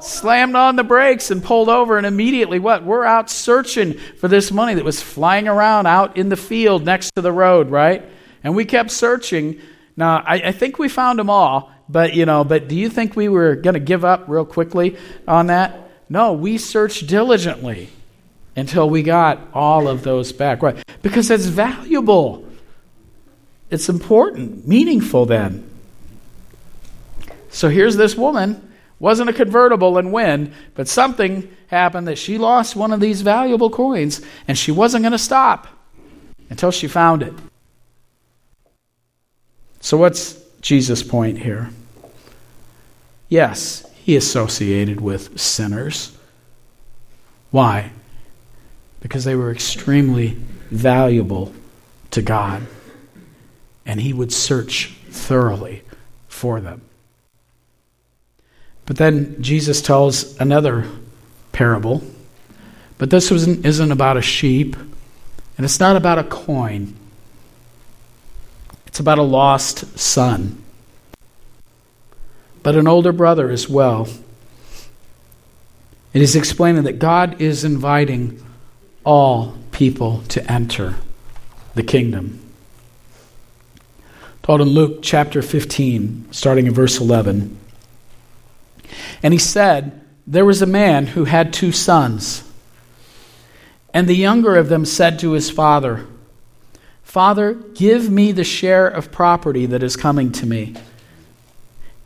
Slammed 0.00 0.54
on 0.54 0.76
the 0.76 0.84
brakes 0.84 1.30
and 1.30 1.42
pulled 1.42 1.70
over, 1.70 1.96
and 1.96 2.06
immediately, 2.06 2.58
what? 2.58 2.84
We're 2.84 3.04
out 3.04 3.30
searching 3.30 3.94
for 3.94 4.28
this 4.28 4.52
money 4.52 4.74
that 4.74 4.84
was 4.84 5.00
flying 5.00 5.48
around 5.48 5.86
out 5.86 6.18
in 6.18 6.28
the 6.28 6.36
field 6.36 6.84
next 6.84 7.12
to 7.14 7.22
the 7.22 7.32
road, 7.32 7.70
right? 7.70 8.04
And 8.44 8.54
we 8.54 8.66
kept 8.66 8.90
searching. 8.90 9.58
Now, 9.96 10.22
I, 10.26 10.34
I 10.34 10.52
think 10.52 10.78
we 10.78 10.90
found 10.90 11.18
them 11.18 11.30
all. 11.30 11.72
But, 11.88 12.14
you 12.14 12.26
know, 12.26 12.44
but 12.44 12.68
do 12.68 12.74
you 12.74 12.90
think 12.90 13.16
we 13.16 13.28
were 13.28 13.54
going 13.54 13.74
to 13.74 13.80
give 13.80 14.04
up 14.04 14.24
real 14.26 14.44
quickly 14.44 14.96
on 15.26 15.46
that? 15.46 15.90
No, 16.08 16.32
we 16.32 16.58
searched 16.58 17.06
diligently 17.06 17.90
until 18.56 18.90
we 18.90 19.02
got 19.02 19.38
all 19.54 19.86
of 19.86 20.02
those 20.02 20.32
back. 20.32 20.62
Right? 20.62 20.76
Because 21.02 21.30
it's 21.30 21.46
valuable. 21.46 22.44
It's 23.70 23.88
important, 23.88 24.66
meaningful 24.66 25.26
then. 25.26 25.68
So 27.50 27.68
here's 27.68 27.96
this 27.96 28.16
woman, 28.16 28.72
wasn't 28.98 29.30
a 29.30 29.32
convertible 29.32 29.98
and 29.98 30.12
win, 30.12 30.52
but 30.74 30.88
something 30.88 31.54
happened 31.68 32.08
that 32.08 32.18
she 32.18 32.38
lost 32.38 32.76
one 32.76 32.92
of 32.92 33.00
these 33.00 33.22
valuable 33.22 33.70
coins 33.70 34.20
and 34.48 34.56
she 34.56 34.72
wasn't 34.72 35.02
going 35.02 35.12
to 35.12 35.18
stop 35.18 35.66
until 36.48 36.70
she 36.70 36.86
found 36.86 37.22
it. 37.22 37.34
So 39.80 39.96
what's 39.96 40.46
Jesus' 40.66 41.04
point 41.04 41.38
here. 41.38 41.70
Yes, 43.28 43.88
he 44.02 44.16
associated 44.16 45.00
with 45.00 45.38
sinners. 45.38 46.16
Why? 47.52 47.92
Because 49.00 49.24
they 49.24 49.34
were 49.34 49.50
extremely 49.50 50.36
valuable 50.70 51.52
to 52.10 52.22
God, 52.22 52.66
and 53.84 54.00
he 54.00 54.12
would 54.12 54.32
search 54.32 54.94
thoroughly 55.10 55.82
for 56.28 56.60
them. 56.60 56.82
But 58.84 58.96
then 58.96 59.40
Jesus 59.42 59.82
tells 59.82 60.38
another 60.40 60.86
parable, 61.52 62.02
but 62.98 63.10
this 63.10 63.30
isn't 63.30 63.92
about 63.92 64.16
a 64.16 64.22
sheep, 64.22 64.76
and 64.76 65.64
it's 65.64 65.80
not 65.80 65.96
about 65.96 66.18
a 66.18 66.24
coin. 66.24 66.94
It's 68.86 69.00
about 69.00 69.18
a 69.18 69.22
lost 69.22 69.98
son, 69.98 70.62
but 72.62 72.76
an 72.76 72.88
older 72.88 73.12
brother 73.12 73.50
as 73.50 73.68
well. 73.68 74.08
It 76.14 76.22
is 76.22 76.34
explaining 76.34 76.84
that 76.84 76.98
God 76.98 77.40
is 77.42 77.62
inviting 77.64 78.42
all 79.06 79.56
people 79.70 80.22
to 80.28 80.52
enter 80.52 80.96
the 81.74 81.82
kingdom. 81.82 82.40
Told 84.42 84.60
in 84.60 84.68
Luke 84.68 84.98
chapter 85.00 85.42
15, 85.42 86.28
starting 86.32 86.66
in 86.66 86.74
verse 86.74 87.00
11. 87.00 87.56
And 89.22 89.32
he 89.32 89.38
said, 89.38 90.04
There 90.26 90.44
was 90.44 90.60
a 90.60 90.66
man 90.66 91.06
who 91.06 91.24
had 91.24 91.52
two 91.52 91.72
sons. 91.72 92.42
And 93.94 94.08
the 94.08 94.14
younger 94.14 94.56
of 94.56 94.68
them 94.68 94.84
said 94.84 95.18
to 95.20 95.32
his 95.32 95.50
father, 95.50 96.06
Father, 97.02 97.54
give 97.54 98.10
me 98.10 98.32
the 98.32 98.44
share 98.44 98.86
of 98.86 99.12
property 99.12 99.66
that 99.66 99.82
is 99.82 99.96
coming 99.96 100.32
to 100.32 100.46
me. 100.46 100.74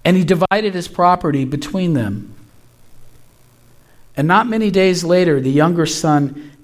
And 0.04 0.16
he 0.16 0.24
divided 0.24 0.74
his 0.74 0.86
property 0.86 1.44
between 1.44 1.94
them. 1.94 2.34
And 4.16 4.28
not 4.28 4.46
many 4.46 4.70
days 4.70 5.02
later, 5.02 5.40
the 5.40 5.50
younger 5.50 5.86
son 5.86 6.49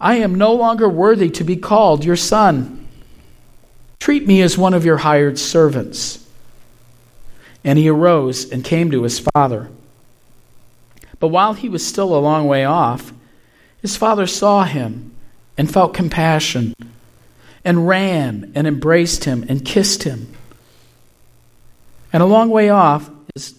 I 0.00 0.16
am 0.16 0.34
no 0.34 0.52
longer 0.52 0.88
worthy 0.88 1.30
to 1.30 1.44
be 1.44 1.56
called 1.56 2.04
your 2.04 2.16
son. 2.16 2.86
Treat 3.98 4.26
me 4.26 4.42
as 4.42 4.58
one 4.58 4.74
of 4.74 4.84
your 4.84 4.98
hired 4.98 5.38
servants. 5.38 6.24
And 7.64 7.78
he 7.78 7.88
arose 7.88 8.50
and 8.50 8.62
came 8.62 8.90
to 8.90 9.02
his 9.02 9.18
father. 9.18 9.70
But 11.18 11.28
while 11.28 11.54
he 11.54 11.68
was 11.68 11.84
still 11.84 12.14
a 12.14 12.20
long 12.20 12.46
way 12.46 12.64
off, 12.64 13.12
his 13.80 13.96
father 13.96 14.26
saw 14.26 14.64
him 14.64 15.12
and 15.56 15.72
felt 15.72 15.94
compassion, 15.94 16.74
and 17.64 17.88
ran 17.88 18.52
and 18.54 18.66
embraced 18.66 19.24
him 19.24 19.44
and 19.48 19.64
kissed 19.64 20.02
him. 20.02 20.34
And 22.12 22.22
a 22.22 22.26
long 22.26 22.50
way 22.50 22.68
off, 22.68 23.10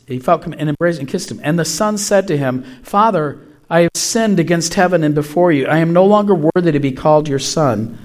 he 0.08 0.20
felt 0.20 0.46
and 0.46 0.70
embraced 0.70 1.00
and 1.00 1.08
kissed 1.08 1.32
him. 1.32 1.40
And 1.44 1.58
the 1.58 1.66
son 1.66 1.98
said 1.98 2.28
to 2.28 2.38
him, 2.38 2.64
Father, 2.84 3.40
I 3.70 3.82
have 3.82 3.92
sinned 3.96 4.40
against 4.40 4.76
heaven 4.76 5.04
and 5.04 5.14
before 5.14 5.52
you. 5.52 5.68
I 5.68 5.78
am 5.78 5.94
no 5.94 6.06
longer 6.06 6.34
worthy 6.36 6.72
to 6.72 6.80
be 6.80 6.92
called 6.92 7.28
your 7.28 7.40
son. 7.40 7.98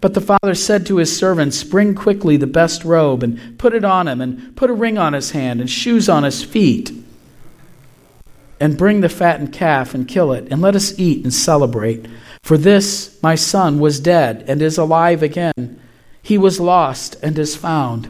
But 0.00 0.14
the 0.14 0.20
father 0.20 0.54
said 0.54 0.84
to 0.86 0.96
his 0.96 1.16
servants, 1.16 1.62
Bring 1.62 1.94
quickly 1.94 2.36
the 2.36 2.46
best 2.46 2.84
robe 2.84 3.22
and 3.22 3.58
put 3.58 3.72
it 3.72 3.84
on 3.84 4.08
him, 4.08 4.20
and 4.20 4.56
put 4.56 4.70
a 4.70 4.74
ring 4.74 4.98
on 4.98 5.12
his 5.12 5.30
hand 5.30 5.60
and 5.60 5.70
shoes 5.70 6.08
on 6.08 6.24
his 6.24 6.42
feet. 6.42 6.90
And 8.58 8.76
bring 8.76 9.00
the 9.00 9.08
fattened 9.08 9.52
calf 9.52 9.94
and 9.94 10.08
kill 10.08 10.32
it, 10.32 10.48
and 10.50 10.60
let 10.60 10.74
us 10.74 10.98
eat 10.98 11.22
and 11.22 11.32
celebrate. 11.32 12.06
For 12.42 12.58
this 12.58 13.20
my 13.22 13.36
son 13.36 13.78
was 13.78 14.00
dead 14.00 14.44
and 14.48 14.60
is 14.60 14.76
alive 14.76 15.22
again. 15.22 15.80
He 16.20 16.36
was 16.36 16.58
lost 16.58 17.16
and 17.22 17.38
is 17.38 17.54
found 17.54 18.08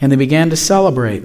and 0.00 0.12
they 0.12 0.16
began 0.16 0.50
to 0.50 0.56
celebrate. 0.56 1.24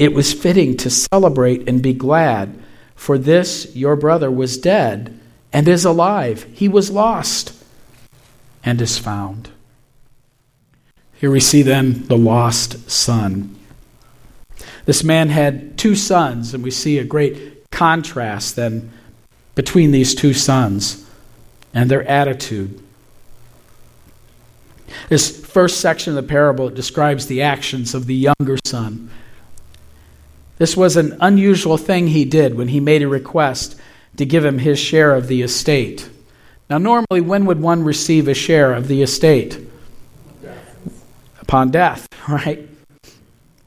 It 0.00 0.14
was 0.14 0.32
fitting 0.32 0.78
to 0.78 0.88
celebrate 0.88 1.68
and 1.68 1.82
be 1.82 1.92
glad, 1.92 2.58
for 2.96 3.18
this 3.18 3.76
your 3.76 3.96
brother 3.96 4.30
was 4.30 4.56
dead 4.56 5.20
and 5.52 5.68
is 5.68 5.84
alive. 5.84 6.46
He 6.54 6.68
was 6.68 6.90
lost 6.90 7.52
and 8.64 8.80
is 8.80 8.96
found. 8.96 9.50
Here 11.12 11.30
we 11.30 11.38
see 11.38 11.60
then 11.60 12.06
the 12.06 12.16
lost 12.16 12.90
son. 12.90 13.58
This 14.86 15.04
man 15.04 15.28
had 15.28 15.76
two 15.76 15.94
sons, 15.94 16.54
and 16.54 16.64
we 16.64 16.70
see 16.70 16.96
a 16.96 17.04
great 17.04 17.70
contrast 17.70 18.56
then 18.56 18.90
between 19.54 19.90
these 19.90 20.14
two 20.14 20.32
sons 20.32 21.06
and 21.74 21.90
their 21.90 22.08
attitude. 22.08 22.82
This 25.10 25.44
first 25.44 25.78
section 25.78 26.16
of 26.16 26.24
the 26.24 26.28
parable 26.28 26.70
describes 26.70 27.26
the 27.26 27.42
actions 27.42 27.94
of 27.94 28.06
the 28.06 28.14
younger 28.14 28.56
son. 28.64 29.10
This 30.60 30.76
was 30.76 30.98
an 30.98 31.16
unusual 31.22 31.78
thing 31.78 32.08
he 32.08 32.26
did 32.26 32.54
when 32.54 32.68
he 32.68 32.80
made 32.80 33.00
a 33.00 33.08
request 33.08 33.80
to 34.18 34.26
give 34.26 34.44
him 34.44 34.58
his 34.58 34.78
share 34.78 35.14
of 35.14 35.26
the 35.26 35.40
estate. 35.40 36.06
Now, 36.68 36.76
normally, 36.76 37.22
when 37.22 37.46
would 37.46 37.62
one 37.62 37.82
receive 37.82 38.28
a 38.28 38.34
share 38.34 38.74
of 38.74 38.86
the 38.86 39.00
estate? 39.00 39.58
Upon 41.40 41.70
death, 41.70 42.06
right? 42.28 42.68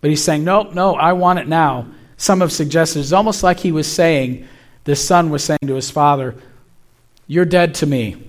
But 0.02 0.12
he's 0.12 0.24
saying, 0.24 0.44
No, 0.44 0.70
no, 0.70 0.94
I 0.94 1.14
want 1.14 1.40
it 1.40 1.48
now. 1.48 1.88
Some 2.18 2.42
have 2.42 2.52
suggested 2.52 3.00
it's 3.00 3.12
almost 3.12 3.42
like 3.42 3.60
he 3.60 3.72
was 3.72 3.92
saying, 3.92 4.48
the 4.84 4.96
son 4.96 5.32
was 5.32 5.44
saying 5.44 5.66
to 5.66 5.74
his 5.74 5.90
father, 5.90 6.36
You're 7.26 7.44
dead 7.46 7.74
to 7.76 7.88
me. 7.88 8.22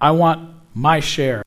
I 0.00 0.10
want 0.10 0.52
my 0.74 0.98
share. 0.98 1.44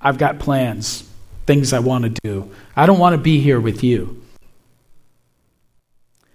I've 0.00 0.16
got 0.18 0.38
plans, 0.38 1.10
things 1.44 1.72
I 1.72 1.80
want 1.80 2.04
to 2.04 2.20
do. 2.22 2.52
I 2.76 2.86
don't 2.86 3.00
want 3.00 3.14
to 3.14 3.20
be 3.20 3.40
here 3.40 3.58
with 3.58 3.82
you. 3.82 4.20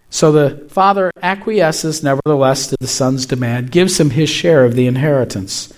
So 0.09 0.31
the 0.31 0.67
father 0.69 1.11
acquiesces, 1.21 2.03
nevertheless, 2.03 2.67
to 2.67 2.77
the 2.79 2.87
son's 2.87 3.25
demand, 3.25 3.71
gives 3.71 3.99
him 3.99 4.11
his 4.11 4.29
share 4.29 4.63
of 4.63 4.75
the 4.75 4.87
inheritance. 4.87 5.73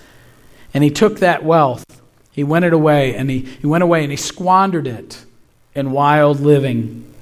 And 0.72 0.84
he 0.84 0.90
took 0.90 1.18
that 1.18 1.44
wealth, 1.44 1.84
he 2.30 2.44
went 2.44 2.64
it 2.64 2.72
away, 2.72 3.14
and 3.14 3.28
he, 3.30 3.40
he 3.40 3.66
went 3.66 3.82
away 3.82 4.02
and 4.02 4.10
he 4.10 4.16
squandered 4.16 4.86
it 4.86 5.24
in 5.74 5.90
wild 5.90 6.40
living. 6.40 7.12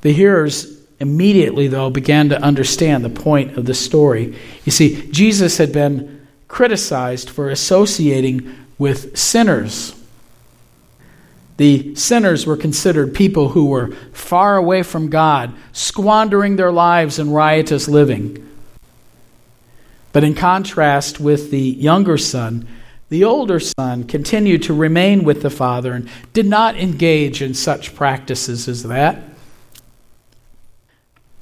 The 0.00 0.12
hearers 0.12 0.80
immediately, 1.00 1.68
though, 1.68 1.90
began 1.90 2.28
to 2.30 2.42
understand 2.42 3.04
the 3.04 3.10
point 3.10 3.58
of 3.58 3.66
the 3.66 3.74
story. 3.74 4.36
You 4.64 4.72
see, 4.72 5.10
Jesus 5.10 5.58
had 5.58 5.72
been 5.72 6.26
criticized 6.48 7.28
for 7.30 7.50
associating 7.50 8.54
with 8.78 9.16
sinners. 9.18 9.94
The 11.56 11.94
sinners 11.94 12.46
were 12.46 12.56
considered 12.56 13.14
people 13.14 13.50
who 13.50 13.66
were 13.66 13.94
far 14.12 14.56
away 14.56 14.82
from 14.82 15.08
God, 15.08 15.52
squandering 15.72 16.56
their 16.56 16.72
lives 16.72 17.18
in 17.18 17.30
riotous 17.30 17.88
living. 17.88 18.40
But 20.12 20.24
in 20.24 20.34
contrast 20.34 21.20
with 21.20 21.50
the 21.50 21.60
younger 21.60 22.18
son, 22.18 22.66
the 23.08 23.24
older 23.24 23.60
son 23.60 24.04
continued 24.04 24.62
to 24.64 24.74
remain 24.74 25.22
with 25.24 25.42
the 25.42 25.50
father 25.50 25.92
and 25.92 26.08
did 26.32 26.46
not 26.46 26.76
engage 26.76 27.40
in 27.40 27.54
such 27.54 27.94
practices 27.94 28.66
as 28.66 28.82
that. 28.84 29.22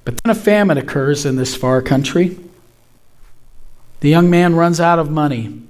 But 0.05 0.23
then 0.23 0.31
a 0.31 0.35
famine 0.35 0.79
occurs 0.79 1.25
in 1.25 1.37
this 1.37 1.55
far 1.55 1.81
country. 1.81 2.39
The 4.01 4.11
young 4.11 4.29
man 4.29 4.57
runs 4.57 4.81
out 4.81 4.99
of 4.99 5.11
money. 5.11 5.63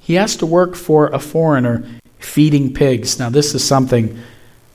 He 0.00 0.14
has 0.14 0.36
to 0.36 0.46
work 0.46 0.74
for 0.74 1.08
a 1.08 1.18
foreigner 1.18 1.84
feeding 2.18 2.72
pigs. 2.72 3.18
Now, 3.18 3.30
this 3.30 3.54
is 3.54 3.64
something 3.64 4.18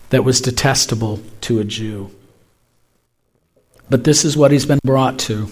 that 0.09 0.23
was 0.23 0.41
detestable 0.41 1.19
to 1.41 1.59
a 1.59 1.63
Jew. 1.63 2.11
But 3.89 4.03
this 4.03 4.23
is 4.23 4.37
what 4.37 4.51
he's 4.51 4.65
been 4.65 4.79
brought 4.83 5.19
to. 5.19 5.49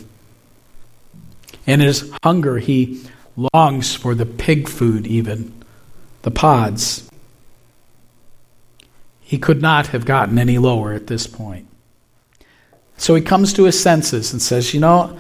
In 1.65 1.79
his 1.79 2.11
hunger, 2.23 2.57
he 2.57 3.03
longs 3.53 3.95
for 3.95 4.15
the 4.15 4.25
pig 4.25 4.67
food, 4.67 5.07
even, 5.07 5.53
the 6.23 6.31
pods. 6.31 7.09
He 9.21 9.37
could 9.37 9.61
not 9.61 9.87
have 9.87 10.05
gotten 10.05 10.39
any 10.39 10.57
lower 10.57 10.93
at 10.93 11.07
this 11.07 11.27
point. 11.27 11.67
So 12.97 13.15
he 13.15 13.21
comes 13.21 13.53
to 13.53 13.63
his 13.63 13.81
senses 13.81 14.33
and 14.33 14.41
says, 14.41 14.73
You 14.73 14.79
know, 14.79 15.19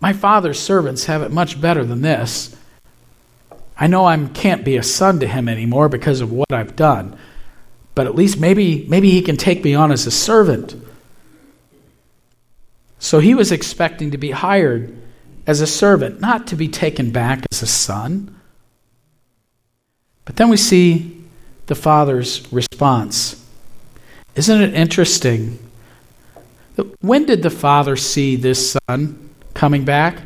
my 0.00 0.12
father's 0.12 0.58
servants 0.58 1.04
have 1.04 1.22
it 1.22 1.30
much 1.30 1.60
better 1.60 1.84
than 1.84 2.02
this. 2.02 2.56
I 3.80 3.86
know 3.86 4.04
I 4.04 4.16
can't 4.34 4.62
be 4.62 4.76
a 4.76 4.82
son 4.82 5.20
to 5.20 5.26
him 5.26 5.48
anymore 5.48 5.88
because 5.88 6.20
of 6.20 6.30
what 6.30 6.52
I've 6.52 6.76
done, 6.76 7.18
but 7.94 8.06
at 8.06 8.14
least 8.14 8.38
maybe, 8.38 8.86
maybe 8.88 9.10
he 9.10 9.22
can 9.22 9.38
take 9.38 9.64
me 9.64 9.74
on 9.74 9.90
as 9.90 10.06
a 10.06 10.10
servant. 10.10 10.76
So 12.98 13.20
he 13.20 13.34
was 13.34 13.50
expecting 13.50 14.10
to 14.10 14.18
be 14.18 14.32
hired 14.32 14.94
as 15.46 15.62
a 15.62 15.66
servant, 15.66 16.20
not 16.20 16.46
to 16.48 16.56
be 16.56 16.68
taken 16.68 17.10
back 17.10 17.46
as 17.50 17.62
a 17.62 17.66
son. 17.66 18.38
But 20.26 20.36
then 20.36 20.50
we 20.50 20.58
see 20.58 21.24
the 21.66 21.74
father's 21.74 22.46
response. 22.52 23.42
Isn't 24.34 24.60
it 24.60 24.74
interesting? 24.74 25.58
When 27.00 27.24
did 27.24 27.42
the 27.42 27.50
father 27.50 27.96
see 27.96 28.36
this 28.36 28.76
son 28.88 29.30
coming 29.54 29.86
back? 29.86 30.18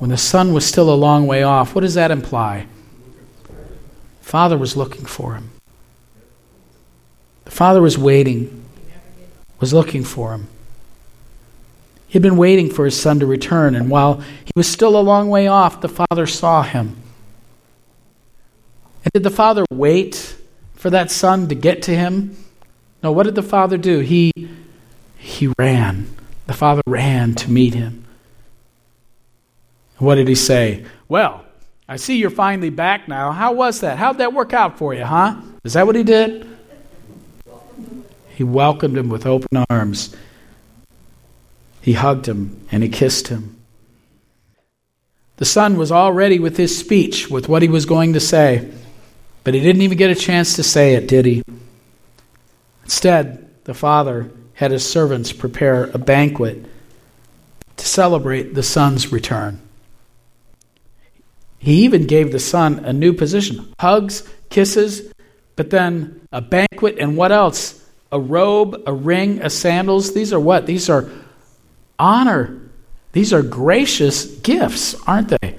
When 0.00 0.08
the 0.08 0.16
son 0.16 0.54
was 0.54 0.64
still 0.64 0.92
a 0.92 0.96
long 0.96 1.26
way 1.26 1.42
off. 1.42 1.74
What 1.74 1.82
does 1.82 1.92
that 1.92 2.10
imply? 2.10 2.66
Father 4.22 4.56
was 4.56 4.74
looking 4.74 5.04
for 5.04 5.34
him. 5.34 5.50
The 7.44 7.50
father 7.50 7.82
was 7.82 7.98
waiting, 7.98 8.64
was 9.58 9.74
looking 9.74 10.02
for 10.02 10.32
him. 10.32 10.48
He 12.06 12.14
had 12.14 12.22
been 12.22 12.38
waiting 12.38 12.70
for 12.70 12.86
his 12.86 12.98
son 12.98 13.20
to 13.20 13.26
return, 13.26 13.74
and 13.74 13.90
while 13.90 14.20
he 14.44 14.52
was 14.56 14.66
still 14.66 14.98
a 14.98 15.02
long 15.02 15.28
way 15.28 15.46
off, 15.46 15.82
the 15.82 15.88
father 15.88 16.26
saw 16.26 16.62
him. 16.62 16.96
And 19.04 19.12
did 19.12 19.22
the 19.22 19.30
father 19.30 19.66
wait 19.70 20.34
for 20.76 20.88
that 20.88 21.10
son 21.10 21.46
to 21.48 21.54
get 21.54 21.82
to 21.82 21.94
him? 21.94 22.38
No, 23.02 23.12
what 23.12 23.24
did 23.24 23.34
the 23.34 23.42
father 23.42 23.76
do? 23.76 23.98
He, 23.98 24.32
he 25.18 25.52
ran. 25.58 26.16
The 26.46 26.54
father 26.54 26.80
ran 26.86 27.34
to 27.34 27.50
meet 27.50 27.74
him. 27.74 28.06
What 30.00 30.14
did 30.14 30.28
he 30.28 30.34
say? 30.34 30.86
Well, 31.08 31.44
I 31.86 31.96
see 31.96 32.16
you're 32.16 32.30
finally 32.30 32.70
back 32.70 33.06
now. 33.06 33.32
How 33.32 33.52
was 33.52 33.80
that? 33.80 33.98
How'd 33.98 34.18
that 34.18 34.32
work 34.32 34.54
out 34.54 34.78
for 34.78 34.94
you, 34.94 35.04
huh? 35.04 35.36
Is 35.62 35.74
that 35.74 35.86
what 35.86 35.94
he 35.94 36.02
did? 36.02 36.46
He 38.34 38.42
welcomed 38.42 38.96
him 38.96 39.10
with 39.10 39.26
open 39.26 39.64
arms. 39.68 40.16
He 41.82 41.92
hugged 41.92 42.26
him 42.26 42.66
and 42.72 42.82
he 42.82 42.88
kissed 42.88 43.28
him. 43.28 43.56
The 45.36 45.44
son 45.44 45.76
was 45.76 45.92
all 45.92 46.12
ready 46.12 46.38
with 46.38 46.56
his 46.56 46.76
speech, 46.76 47.28
with 47.28 47.48
what 47.48 47.60
he 47.60 47.68
was 47.68 47.84
going 47.84 48.14
to 48.14 48.20
say, 48.20 48.70
but 49.44 49.52
he 49.52 49.60
didn't 49.60 49.82
even 49.82 49.98
get 49.98 50.10
a 50.10 50.14
chance 50.14 50.56
to 50.56 50.62
say 50.62 50.94
it, 50.94 51.08
did 51.08 51.26
he? 51.26 51.42
Instead, 52.84 53.48
the 53.64 53.74
father 53.74 54.30
had 54.54 54.70
his 54.70 54.88
servants 54.88 55.32
prepare 55.32 55.84
a 55.92 55.98
banquet 55.98 56.64
to 57.76 57.86
celebrate 57.86 58.54
the 58.54 58.62
son's 58.62 59.12
return. 59.12 59.60
He 61.60 61.84
even 61.84 62.06
gave 62.06 62.32
the 62.32 62.40
son 62.40 62.80
a 62.86 62.92
new 62.92 63.12
position 63.12 63.72
hugs, 63.78 64.28
kisses, 64.48 65.12
but 65.56 65.70
then 65.70 66.26
a 66.32 66.40
banquet, 66.40 66.96
and 66.98 67.16
what 67.16 67.32
else? 67.32 67.86
A 68.10 68.18
robe, 68.18 68.82
a 68.86 68.92
ring, 68.92 69.40
a 69.42 69.50
sandals. 69.50 70.14
These 70.14 70.32
are 70.32 70.40
what? 70.40 70.66
These 70.66 70.88
are 70.88 71.08
honor. 71.98 72.58
These 73.12 73.34
are 73.34 73.42
gracious 73.42 74.24
gifts, 74.24 74.94
aren't 75.06 75.28
they? 75.28 75.58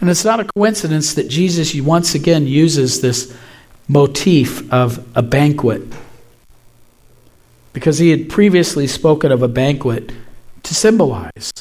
And 0.00 0.10
it's 0.10 0.24
not 0.24 0.40
a 0.40 0.44
coincidence 0.44 1.14
that 1.14 1.28
Jesus 1.28 1.80
once 1.80 2.16
again 2.16 2.48
uses 2.48 3.00
this 3.00 3.34
motif 3.86 4.70
of 4.72 5.06
a 5.16 5.22
banquet. 5.22 5.82
Because 7.72 7.98
he 7.98 8.10
had 8.10 8.28
previously 8.28 8.88
spoken 8.88 9.30
of 9.30 9.42
a 9.42 9.48
banquet 9.48 10.12
to 10.64 10.74
symbolize 10.74 11.52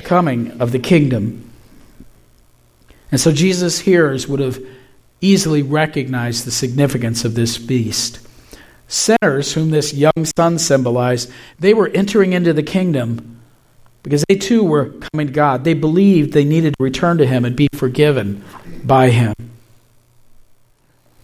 coming 0.00 0.60
of 0.60 0.72
the 0.72 0.78
kingdom. 0.78 1.50
And 3.12 3.20
so 3.20 3.32
Jesus' 3.32 3.80
hearers 3.80 4.28
would 4.28 4.40
have 4.40 4.64
easily 5.20 5.62
recognized 5.62 6.44
the 6.44 6.50
significance 6.50 7.24
of 7.24 7.34
this 7.34 7.56
feast 7.56 8.26
sinners, 8.90 9.54
whom 9.54 9.70
this 9.70 9.94
young 9.94 10.24
son 10.36 10.58
symbolized, 10.58 11.30
they 11.58 11.72
were 11.72 11.88
entering 11.88 12.32
into 12.32 12.52
the 12.52 12.62
kingdom 12.62 13.40
because 14.02 14.24
they 14.28 14.34
too 14.34 14.64
were 14.64 14.86
coming 15.12 15.28
to 15.28 15.32
God. 15.32 15.64
They 15.64 15.74
believed 15.74 16.32
they 16.32 16.44
needed 16.44 16.74
to 16.76 16.84
return 16.84 17.18
to 17.18 17.26
Him 17.26 17.44
and 17.44 17.54
be 17.54 17.68
forgiven 17.72 18.44
by 18.84 19.10
Him. 19.10 19.34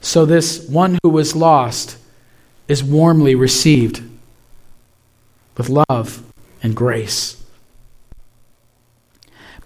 So 0.00 0.24
this 0.24 0.68
one 0.68 0.98
who 1.02 1.10
was 1.10 1.34
lost 1.34 1.98
is 2.68 2.84
warmly 2.84 3.34
received 3.34 4.02
with 5.56 5.68
love 5.68 6.22
and 6.62 6.76
grace. 6.76 7.35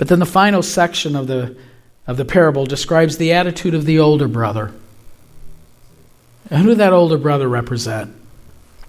But 0.01 0.09
then 0.09 0.19
the 0.19 0.25
final 0.25 0.63
section 0.63 1.15
of 1.15 1.27
the, 1.27 1.55
of 2.07 2.17
the 2.17 2.25
parable 2.25 2.65
describes 2.65 3.19
the 3.19 3.35
attitude 3.35 3.75
of 3.75 3.85
the 3.85 3.99
older 3.99 4.29
brother. 4.29 4.73
And 6.49 6.63
who 6.63 6.71
did 6.71 6.79
that 6.79 6.95
older 6.95 7.19
brother 7.19 7.47
represent? 7.47 8.17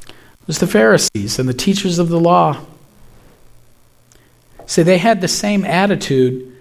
It 0.07 0.47
was 0.47 0.59
the 0.59 0.67
Pharisees 0.67 1.37
and 1.37 1.49
the 1.49 1.53
teachers 1.53 1.99
of 1.99 2.07
the 2.07 2.17
law. 2.17 2.65
See, 4.65 4.83
they 4.83 4.99
had 4.99 5.19
the 5.19 5.27
same 5.27 5.65
attitude 5.65 6.55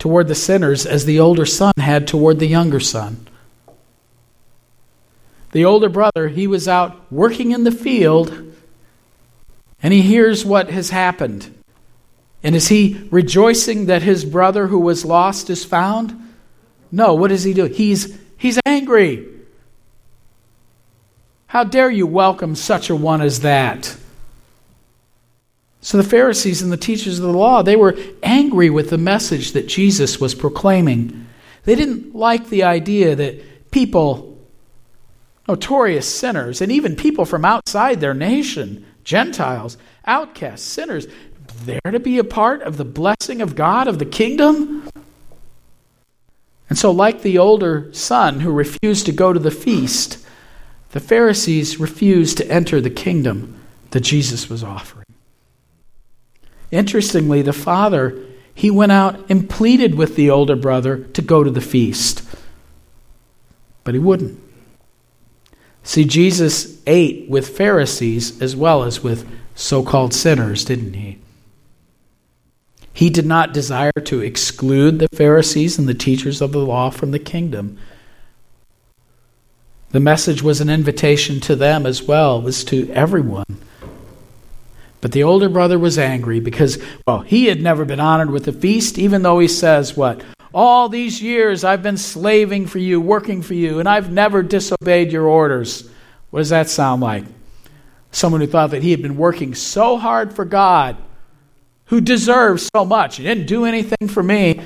toward 0.00 0.26
the 0.26 0.34
sinners 0.34 0.84
as 0.84 1.04
the 1.04 1.20
older 1.20 1.46
son 1.46 1.72
had 1.76 2.08
toward 2.08 2.40
the 2.40 2.48
younger 2.48 2.80
son. 2.80 3.28
The 5.52 5.64
older 5.64 5.88
brother, 5.88 6.26
he 6.26 6.48
was 6.48 6.66
out 6.66 7.00
working 7.12 7.52
in 7.52 7.62
the 7.62 7.70
field 7.70 8.52
and 9.80 9.94
he 9.94 10.02
hears 10.02 10.44
what 10.44 10.70
has 10.70 10.90
happened. 10.90 11.54
And 12.42 12.54
is 12.56 12.68
he 12.68 13.06
rejoicing 13.10 13.86
that 13.86 14.02
his 14.02 14.24
brother 14.24 14.66
who 14.66 14.78
was 14.78 15.04
lost 15.04 15.48
is 15.48 15.64
found? 15.64 16.34
No, 16.90 17.14
what 17.14 17.28
does 17.28 17.44
he 17.44 17.54
do? 17.54 17.64
He's, 17.64 18.18
he's 18.36 18.58
angry. 18.66 19.28
How 21.46 21.64
dare 21.64 21.90
you 21.90 22.06
welcome 22.06 22.54
such 22.54 22.90
a 22.90 22.96
one 22.96 23.20
as 23.20 23.40
that? 23.40 23.96
So 25.80 25.98
the 25.98 26.04
Pharisees 26.04 26.62
and 26.62 26.72
the 26.72 26.76
teachers 26.76 27.18
of 27.18 27.24
the 27.24 27.32
law, 27.36 27.62
they 27.62 27.76
were 27.76 27.96
angry 28.22 28.70
with 28.70 28.90
the 28.90 28.98
message 28.98 29.52
that 29.52 29.66
Jesus 29.66 30.20
was 30.20 30.34
proclaiming. 30.34 31.26
They 31.64 31.74
didn't 31.74 32.14
like 32.14 32.48
the 32.48 32.62
idea 32.62 33.16
that 33.16 33.70
people, 33.70 34.38
notorious 35.48 36.08
sinners, 36.08 36.60
and 36.60 36.70
even 36.70 36.94
people 36.96 37.24
from 37.24 37.44
outside 37.44 38.00
their 38.00 38.14
nation, 38.14 38.86
Gentiles, 39.04 39.76
outcasts, 40.06 40.66
sinners, 40.66 41.06
there 41.64 41.80
to 41.90 42.00
be 42.00 42.18
a 42.18 42.24
part 42.24 42.62
of 42.62 42.76
the 42.76 42.84
blessing 42.84 43.40
of 43.42 43.54
God, 43.54 43.88
of 43.88 43.98
the 43.98 44.04
kingdom? 44.04 44.88
And 46.68 46.78
so, 46.78 46.90
like 46.90 47.22
the 47.22 47.38
older 47.38 47.92
son 47.92 48.40
who 48.40 48.50
refused 48.50 49.06
to 49.06 49.12
go 49.12 49.32
to 49.32 49.38
the 49.38 49.50
feast, 49.50 50.24
the 50.92 51.00
Pharisees 51.00 51.78
refused 51.78 52.38
to 52.38 52.50
enter 52.50 52.80
the 52.80 52.90
kingdom 52.90 53.60
that 53.90 54.00
Jesus 54.00 54.48
was 54.48 54.64
offering. 54.64 55.06
Interestingly, 56.70 57.42
the 57.42 57.52
father, 57.52 58.18
he 58.54 58.70
went 58.70 58.92
out 58.92 59.30
and 59.30 59.48
pleaded 59.48 59.94
with 59.94 60.16
the 60.16 60.30
older 60.30 60.56
brother 60.56 60.98
to 60.98 61.22
go 61.22 61.44
to 61.44 61.50
the 61.50 61.60
feast, 61.60 62.22
but 63.84 63.94
he 63.94 64.00
wouldn't. 64.00 64.40
See, 65.82 66.04
Jesus 66.04 66.80
ate 66.86 67.28
with 67.28 67.56
Pharisees 67.56 68.40
as 68.40 68.54
well 68.54 68.84
as 68.84 69.02
with 69.02 69.28
so 69.54 69.82
called 69.82 70.14
sinners, 70.14 70.64
didn't 70.64 70.94
he? 70.94 71.18
He 72.92 73.10
did 73.10 73.26
not 73.26 73.54
desire 73.54 73.92
to 74.04 74.20
exclude 74.20 74.98
the 74.98 75.08
Pharisees 75.14 75.78
and 75.78 75.88
the 75.88 75.94
teachers 75.94 76.40
of 76.40 76.52
the 76.52 76.58
law 76.58 76.90
from 76.90 77.10
the 77.10 77.18
kingdom. 77.18 77.78
The 79.92 80.00
message 80.00 80.42
was 80.42 80.60
an 80.60 80.70
invitation 80.70 81.40
to 81.40 81.56
them 81.56 81.86
as 81.86 82.02
well, 82.02 82.40
was 82.40 82.64
to 82.64 82.90
everyone. 82.92 83.44
But 85.02 85.12
the 85.12 85.22
older 85.22 85.48
brother 85.48 85.78
was 85.78 85.98
angry 85.98 86.40
because, 86.40 86.78
well, 87.06 87.20
he 87.20 87.46
had 87.46 87.60
never 87.60 87.84
been 87.84 88.00
honored 88.00 88.30
with 88.30 88.46
a 88.48 88.52
feast, 88.52 88.98
even 88.98 89.22
though 89.22 89.38
he 89.38 89.48
says, 89.48 89.96
What? 89.96 90.22
All 90.54 90.88
these 90.88 91.22
years 91.22 91.64
I've 91.64 91.82
been 91.82 91.96
slaving 91.96 92.66
for 92.66 92.78
you, 92.78 93.00
working 93.00 93.42
for 93.42 93.54
you, 93.54 93.80
and 93.80 93.88
I've 93.88 94.12
never 94.12 94.42
disobeyed 94.42 95.10
your 95.10 95.26
orders. 95.26 95.88
What 96.30 96.40
does 96.40 96.50
that 96.50 96.68
sound 96.68 97.02
like? 97.02 97.24
Someone 98.12 98.42
who 98.42 98.46
thought 98.46 98.70
that 98.70 98.82
he 98.82 98.90
had 98.90 99.02
been 99.02 99.16
working 99.16 99.54
so 99.54 99.96
hard 99.96 100.34
for 100.34 100.44
God, 100.44 100.96
who 101.86 102.00
deserves 102.00 102.68
so 102.74 102.84
much, 102.84 103.16
he 103.16 103.24
didn't 103.24 103.46
do 103.46 103.64
anything 103.64 104.08
for 104.08 104.22
me, 104.22 104.60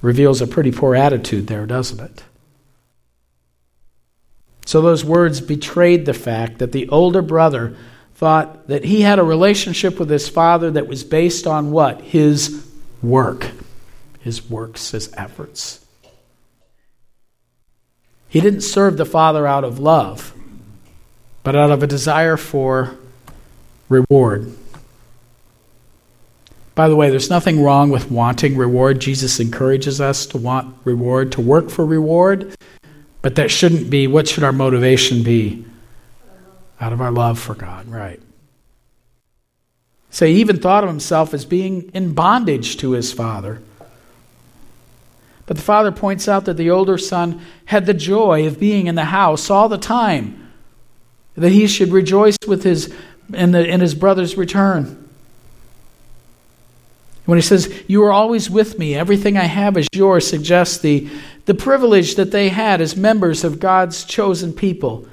reveals 0.00 0.40
a 0.40 0.46
pretty 0.46 0.70
poor 0.70 0.94
attitude 0.94 1.46
there, 1.46 1.66
doesn't 1.66 2.00
it? 2.00 2.22
So 4.66 4.80
those 4.80 5.04
words 5.04 5.40
betrayed 5.40 6.04
the 6.04 6.14
fact 6.14 6.58
that 6.58 6.72
the 6.72 6.88
older 6.90 7.22
brother 7.22 7.74
thought 8.14 8.68
that 8.68 8.84
he 8.84 9.00
had 9.00 9.18
a 9.18 9.24
relationship 9.24 9.98
with 9.98 10.10
his 10.10 10.28
father 10.28 10.70
that 10.72 10.86
was 10.86 11.04
based 11.04 11.46
on 11.46 11.70
what? 11.70 12.00
His 12.02 12.66
work, 13.02 13.50
his 14.20 14.48
works, 14.50 14.90
his 14.90 15.12
efforts. 15.16 15.84
He 18.28 18.40
didn't 18.40 18.60
serve 18.60 18.96
the 18.96 19.06
Father 19.06 19.46
out 19.46 19.64
of 19.64 19.78
love, 19.78 20.34
but 21.42 21.56
out 21.56 21.70
of 21.70 21.82
a 21.82 21.86
desire 21.86 22.36
for 22.36 22.96
reward. 23.88 24.54
By 26.74 26.88
the 26.88 26.94
way, 26.94 27.10
there's 27.10 27.30
nothing 27.30 27.62
wrong 27.62 27.90
with 27.90 28.10
wanting 28.10 28.56
reward. 28.56 29.00
Jesus 29.00 29.40
encourages 29.40 30.00
us 30.00 30.26
to 30.26 30.38
want 30.38 30.76
reward, 30.84 31.32
to 31.32 31.40
work 31.40 31.70
for 31.70 31.84
reward, 31.84 32.54
but 33.20 33.34
that 33.34 33.50
shouldn't 33.50 33.90
be 33.90 34.06
what 34.06 34.28
should 34.28 34.44
our 34.44 34.52
motivation 34.52 35.24
be? 35.24 35.64
Out 36.80 36.92
of 36.92 37.00
our 37.00 37.10
love 37.10 37.38
for 37.38 37.54
God, 37.54 37.88
right? 37.88 38.20
So 40.10 40.26
he 40.26 40.34
even 40.34 40.58
thought 40.58 40.84
of 40.84 40.90
himself 40.90 41.34
as 41.34 41.44
being 41.44 41.90
in 41.94 42.14
bondage 42.14 42.76
to 42.78 42.92
his 42.92 43.12
father. 43.12 43.60
But 45.46 45.56
the 45.56 45.62
father 45.62 45.90
points 45.90 46.28
out 46.28 46.44
that 46.44 46.58
the 46.58 46.70
older 46.70 46.98
son 46.98 47.40
had 47.64 47.86
the 47.86 47.94
joy 47.94 48.46
of 48.46 48.60
being 48.60 48.86
in 48.86 48.94
the 48.94 49.06
house 49.06 49.50
all 49.50 49.68
the 49.68 49.78
time, 49.78 50.50
that 51.36 51.52
he 51.52 51.66
should 51.66 51.90
rejoice 51.90 52.36
with 52.46 52.64
his 52.64 52.94
in, 53.32 53.52
the, 53.52 53.66
in 53.66 53.80
his 53.80 53.94
brother's 53.94 54.36
return. 54.36 55.08
When 57.24 57.36
he 57.36 57.42
says, 57.42 57.82
You 57.86 58.04
are 58.04 58.12
always 58.12 58.48
with 58.48 58.78
me, 58.78 58.94
everything 58.94 59.36
I 59.36 59.44
have 59.44 59.76
is 59.76 59.86
yours, 59.92 60.26
suggests 60.26 60.78
the, 60.78 61.08
the 61.44 61.54
privilege 61.54 62.14
that 62.14 62.30
they 62.30 62.48
had 62.48 62.80
as 62.80 62.96
members 62.96 63.44
of 63.44 63.60
God's 63.60 64.04
chosen 64.04 64.52
people, 64.52 65.06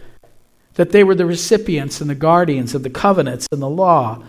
that 0.76 0.92
they 0.92 1.04
were 1.04 1.16
the 1.16 1.26
recipients 1.26 2.02
and 2.02 2.10
the 2.10 2.16
guardians 2.16 2.74
of 2.74 2.84
the 2.84 2.90
covenants 2.90 3.48
and 3.52 3.62
the 3.62 3.70
law 3.70 4.24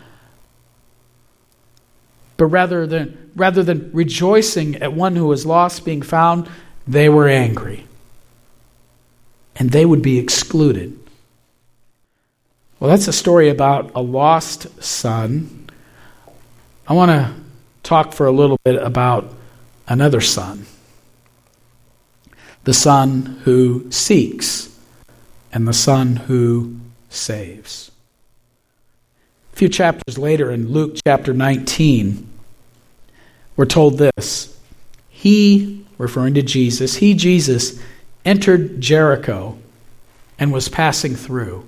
but 2.37 2.47
rather 2.47 2.87
than, 2.87 3.31
rather 3.35 3.63
than 3.63 3.91
rejoicing 3.93 4.77
at 4.77 4.93
one 4.93 5.17
who 5.17 5.27
was 5.27 5.47
lost 5.47 5.85
being 5.85 6.03
found, 6.03 6.49
they 6.87 7.09
were 7.09 7.29
angry. 7.29 7.87
And 9.57 9.71
they 9.71 9.87
would 9.87 10.03
be 10.03 10.19
excluded. 10.19 10.99
Well, 12.87 12.97
that's 12.97 13.09
a 13.09 13.13
story 13.13 13.49
about 13.49 13.91
a 13.97 14.01
lost 14.01 14.81
son. 14.81 15.69
I 16.87 16.93
want 16.93 17.11
to 17.11 17.35
talk 17.83 18.13
for 18.13 18.27
a 18.27 18.31
little 18.31 18.61
bit 18.63 18.81
about 18.81 19.35
another 19.89 20.21
son 20.21 20.67
the 22.63 22.73
son 22.73 23.41
who 23.43 23.91
seeks 23.91 24.79
and 25.53 25.67
the 25.67 25.73
son 25.73 26.15
who 26.15 26.77
saves. 27.09 27.91
A 29.53 29.57
few 29.57 29.69
chapters 29.69 30.17
later, 30.17 30.53
in 30.53 30.69
Luke 30.69 30.97
chapter 31.05 31.35
19, 31.35 32.25
we're 33.57 33.65
told 33.65 33.99
this 33.99 34.57
He, 35.09 35.85
referring 35.99 36.35
to 36.35 36.43
Jesus, 36.43 36.95
he, 36.95 37.15
Jesus, 37.15 37.83
entered 38.25 38.81
Jericho 38.81 39.59
and 40.39 40.53
was 40.53 40.69
passing 40.69 41.17
through. 41.17 41.67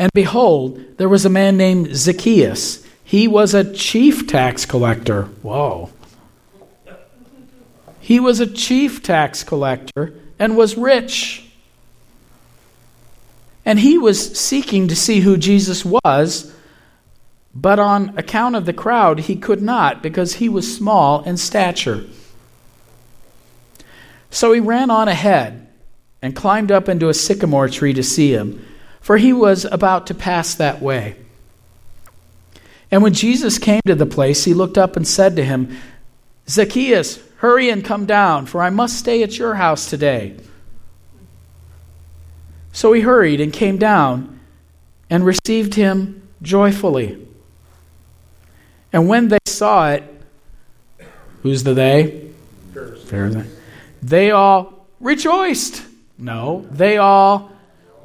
And 0.00 0.10
behold, 0.14 0.96
there 0.96 1.10
was 1.10 1.26
a 1.26 1.28
man 1.28 1.58
named 1.58 1.94
Zacchaeus. 1.94 2.82
He 3.04 3.28
was 3.28 3.52
a 3.52 3.70
chief 3.74 4.26
tax 4.26 4.64
collector. 4.64 5.24
Whoa. 5.42 5.90
He 8.00 8.18
was 8.18 8.40
a 8.40 8.46
chief 8.46 9.02
tax 9.02 9.44
collector 9.44 10.14
and 10.38 10.56
was 10.56 10.78
rich. 10.78 11.50
And 13.66 13.78
he 13.78 13.98
was 13.98 14.38
seeking 14.38 14.88
to 14.88 14.96
see 14.96 15.20
who 15.20 15.36
Jesus 15.36 15.84
was, 15.84 16.50
but 17.54 17.78
on 17.78 18.18
account 18.18 18.56
of 18.56 18.64
the 18.64 18.72
crowd, 18.72 19.20
he 19.20 19.36
could 19.36 19.60
not 19.60 20.02
because 20.02 20.36
he 20.36 20.48
was 20.48 20.74
small 20.74 21.22
in 21.24 21.36
stature. 21.36 22.06
So 24.30 24.50
he 24.52 24.60
ran 24.60 24.88
on 24.88 25.08
ahead 25.08 25.68
and 26.22 26.34
climbed 26.34 26.72
up 26.72 26.88
into 26.88 27.10
a 27.10 27.14
sycamore 27.14 27.68
tree 27.68 27.92
to 27.92 28.02
see 28.02 28.32
him, 28.32 28.64
for 29.00 29.16
he 29.16 29.32
was 29.32 29.64
about 29.64 30.06
to 30.08 30.14
pass 30.14 30.54
that 30.54 30.80
way. 30.80 31.16
And 32.90 33.02
when 33.02 33.14
Jesus 33.14 33.58
came 33.58 33.80
to 33.86 33.94
the 33.94 34.06
place, 34.06 34.44
he 34.44 34.54
looked 34.54 34.76
up 34.76 34.96
and 34.96 35.06
said 35.06 35.36
to 35.36 35.44
him, 35.44 35.76
Zacchaeus, 36.48 37.20
hurry 37.36 37.70
and 37.70 37.84
come 37.84 38.06
down, 38.06 38.46
for 38.46 38.62
I 38.62 38.70
must 38.70 38.98
stay 38.98 39.22
at 39.22 39.38
your 39.38 39.54
house 39.54 39.88
today. 39.88 40.36
So 42.72 42.92
he 42.92 43.00
hurried 43.00 43.40
and 43.40 43.52
came 43.52 43.78
down 43.78 44.40
and 45.08 45.24
received 45.24 45.74
him 45.74 46.28
joyfully. 46.42 47.26
And 48.92 49.08
when 49.08 49.28
they 49.28 49.38
saw 49.46 49.90
it, 49.90 50.04
who's 51.42 51.62
the 51.62 51.74
they? 51.74 52.30
Pharisees. 53.06 53.46
They 54.02 54.30
all 54.30 54.86
rejoiced. 55.00 55.82
No, 56.18 56.66
they 56.70 56.98
all 56.98 57.49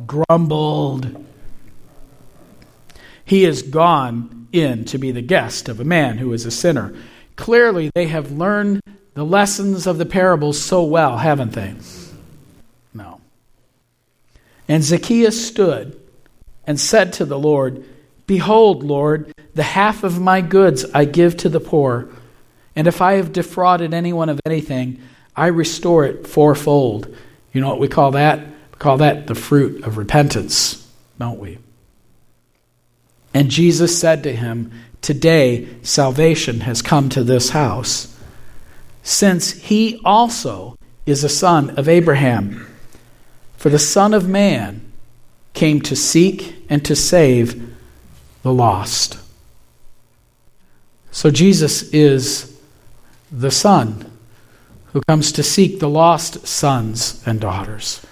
grumbled. 0.06 1.26
He 3.24 3.44
has 3.44 3.62
gone 3.62 4.48
in 4.52 4.86
to 4.86 4.98
be 4.98 5.12
the 5.12 5.22
guest 5.22 5.68
of 5.68 5.80
a 5.80 5.86
man 5.86 6.18
who 6.18 6.32
is 6.34 6.46
a 6.46 6.52
sinner. 6.52 6.96
Clearly, 7.36 7.90
they 7.96 8.08
have 8.08 8.32
learned 8.32 8.82
the 9.14 9.26
lessons 9.26 9.88
of 9.88 9.98
the 9.98 10.06
parables 10.06 10.62
so 10.62 10.84
well, 10.84 11.18
haven't 11.18 11.54
they? 11.54 11.76
No. 12.94 13.20
And 14.68 14.84
Zacchaeus 14.84 15.48
stood 15.48 16.00
and 16.68 16.80
said 16.80 17.14
to 17.14 17.26
the 17.26 17.40
Lord, 17.40 17.84
Behold, 18.28 18.84
Lord, 18.84 19.32
the 19.54 19.64
half 19.64 20.04
of 20.04 20.20
my 20.20 20.42
goods 20.42 20.86
I 20.94 21.06
give 21.06 21.38
to 21.38 21.50
the 21.50 21.60
poor, 21.60 22.10
and 22.76 22.88
if 22.88 23.02
I 23.02 23.14
have 23.14 23.32
defrauded 23.32 23.94
anyone 23.94 24.30
of 24.30 24.40
anything, 24.46 25.02
I 25.36 25.48
restore 25.48 26.06
it 26.06 26.28
fourfold. 26.28 27.16
You 27.54 27.62
know 27.62 27.70
what 27.70 27.80
we 27.80 27.88
call 27.88 28.12
that? 28.12 28.46
Call 28.86 28.98
that 28.98 29.26
the 29.26 29.34
fruit 29.34 29.84
of 29.84 29.98
repentance, 29.98 30.88
don't 31.18 31.40
we? 31.40 31.58
And 33.34 33.50
Jesus 33.50 34.00
said 34.00 34.22
to 34.22 34.36
him, 34.36 34.72
Today 35.02 35.68
salvation 35.82 36.60
has 36.60 36.84
come 36.84 37.10
to 37.10 37.24
this 37.24 37.50
house, 37.50 38.16
since 39.02 39.54
he 39.54 40.00
also 40.06 40.78
is 41.08 41.24
a 41.24 41.30
son 41.30 41.72
of 41.80 41.90
Abraham. 41.90 42.68
For 43.58 43.70
the 43.70 43.80
Son 43.80 44.14
of 44.14 44.30
Man 44.30 44.92
came 45.56 45.82
to 45.82 45.96
seek 45.96 46.56
and 46.70 46.86
to 46.86 46.96
save 46.96 47.76
the 48.44 48.54
lost. 48.54 49.18
So 51.10 51.32
Jesus 51.32 51.92
is 51.92 52.56
the 53.32 53.50
Son 53.50 54.12
who 54.94 55.02
comes 55.08 55.32
to 55.32 55.42
seek 55.42 55.80
the 55.80 55.90
lost 55.90 56.46
sons 56.46 57.24
and 57.26 57.40
daughters. 57.40 58.05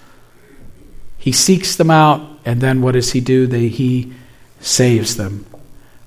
He 1.23 1.31
seeks 1.31 1.77
them 1.77 1.89
out, 1.89 2.37
and 2.43 2.59
then 2.59 2.81
what 2.81 2.95
does 2.95 3.13
he 3.13 3.21
do? 3.21 3.47
They, 3.47 3.69
he 3.69 4.11
saves 4.59 5.15
them. 5.15 5.45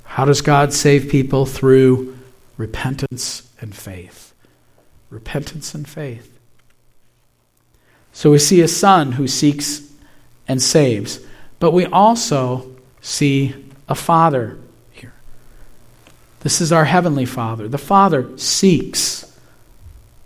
How 0.05 0.27
does 0.27 0.43
God 0.43 0.75
save 0.75 1.09
people? 1.09 1.47
Through 1.47 2.19
repentance 2.59 3.51
and 3.59 3.75
faith. 3.75 4.35
Repentance 5.09 5.75
and 5.75 5.89
faith. 5.89 6.39
So 8.13 8.31
we 8.31 8.39
see 8.39 8.61
a 8.61 8.69
son 8.69 9.13
who 9.13 9.27
seeks 9.27 9.91
and 10.47 10.61
saves, 10.61 11.21
but 11.61 11.71
we 11.71 11.87
also 11.87 12.77
see 13.01 13.55
a 13.89 13.95
father 13.95 14.59
here. 14.91 15.15
This 16.41 16.61
is 16.61 16.73
our 16.73 16.85
heavenly 16.85 17.25
Father. 17.25 17.69
The 17.69 17.79
Father 17.79 18.37
seeks, 18.37 19.35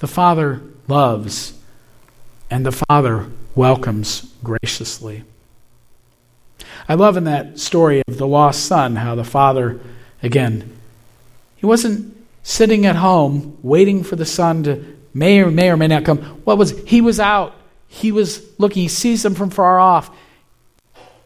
the 0.00 0.08
Father 0.08 0.60
loves, 0.88 1.56
and 2.50 2.66
the 2.66 2.72
Father 2.72 3.30
welcomes 3.60 4.22
graciously. 4.42 5.22
I 6.88 6.94
love 6.94 7.18
in 7.18 7.24
that 7.24 7.58
story 7.58 8.02
of 8.08 8.16
the 8.16 8.26
lost 8.26 8.64
son 8.64 8.96
how 8.96 9.14
the 9.14 9.22
father, 9.22 9.78
again, 10.22 10.74
he 11.56 11.66
wasn't 11.66 12.16
sitting 12.42 12.86
at 12.86 12.96
home 12.96 13.58
waiting 13.62 14.02
for 14.02 14.16
the 14.16 14.24
son 14.24 14.62
to 14.62 14.96
may 15.12 15.42
or 15.42 15.50
may 15.50 15.68
or 15.68 15.76
may 15.76 15.88
not 15.88 16.06
come. 16.06 16.20
What 16.44 16.56
was 16.56 16.70
he 16.86 17.02
was 17.02 17.20
out. 17.20 17.54
He 17.86 18.12
was 18.12 18.42
looking. 18.58 18.80
He 18.80 18.88
sees 18.88 19.22
him 19.22 19.34
from 19.34 19.50
far 19.50 19.78
off. 19.78 20.10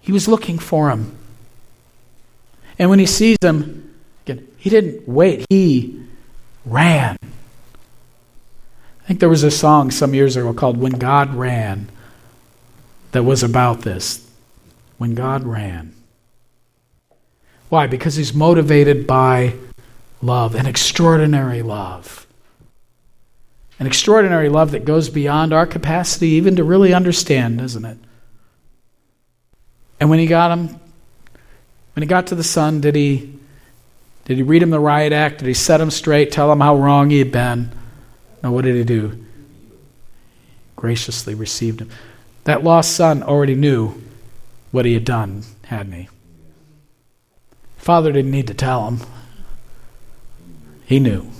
He 0.01 0.11
was 0.11 0.27
looking 0.27 0.59
for 0.59 0.91
him. 0.91 1.17
And 2.81 2.91
when 2.91 2.99
he 2.99 3.07
sees 3.07 3.37
him, 3.43 3.95
again, 4.27 4.49
he 4.57 4.71
didn't 4.71 5.09
wait. 5.09 5.47
He 5.51 6.03
ran. 6.67 7.17
I 7.23 9.07
think 9.07 9.21
there 9.21 9.29
was 9.29 9.45
a 9.45 9.53
song 9.53 9.93
some 9.93 10.15
years 10.15 10.35
ago 10.35 10.53
called 10.53 10.79
When 10.79 10.95
God 10.95 11.37
Ran 11.37 11.91
that 13.15 13.23
was 13.23 13.45
about 13.45 13.83
this 13.83 14.29
when 14.99 15.15
God 15.15 15.45
ran. 15.45 15.95
Why? 17.69 17.87
Because 17.87 18.17
he's 18.17 18.35
motivated 18.35 19.07
by 19.07 19.55
love, 20.21 20.57
an 20.57 20.67
extraordinary 20.67 21.63
love. 21.63 22.27
An 23.79 23.87
extraordinary 23.87 24.49
love 24.49 24.73
that 24.73 24.85
goes 24.85 25.11
beyond 25.11 25.53
our 25.53 25.65
capacity 25.65 26.31
even 26.31 26.57
to 26.57 26.65
really 26.65 26.93
understand, 26.93 27.59
doesn't 27.59 27.85
it? 27.85 27.99
And 30.01 30.11
when 30.11 30.19
he 30.19 30.27
got 30.27 30.51
him, 30.51 30.81
when 31.95 32.03
he 32.03 32.07
got 32.07 32.27
to 32.29 32.35
the 32.35 32.43
son, 32.43 32.81
did 32.81 32.97
he 32.97 33.39
did 34.25 34.39
he 34.39 34.43
read 34.43 34.63
him 34.63 34.71
the 34.71 34.81
riot 34.81 35.13
act? 35.13 35.39
Did 35.39 35.47
he 35.47 35.55
set 35.55 35.81
him 35.81 35.93
straight, 35.93 36.33
tell 36.33 36.51
him 36.51 36.59
how 36.59 36.75
wrong 36.75 37.11
he 37.11 37.21
had 37.21 37.31
been? 37.31 37.71
No, 38.43 38.51
what 38.51 38.65
did 38.65 38.75
he 38.75 38.83
do? 38.83 39.25
Graciously 40.75 41.37
received 41.37 41.81
him. 41.81 41.91
That 42.45 42.63
lost 42.63 42.95
son 42.95 43.23
already 43.23 43.55
knew 43.55 43.95
what 44.71 44.85
he 44.85 44.95
had 44.95 45.05
done, 45.05 45.45
hadn't 45.67 45.93
he? 45.93 46.09
Father 47.77 48.13
didn't 48.13 48.31
need 48.31 48.47
to 48.47 48.55
tell 48.55 48.87
him. 48.89 49.01
He 50.85 51.01
knew. 51.01 51.31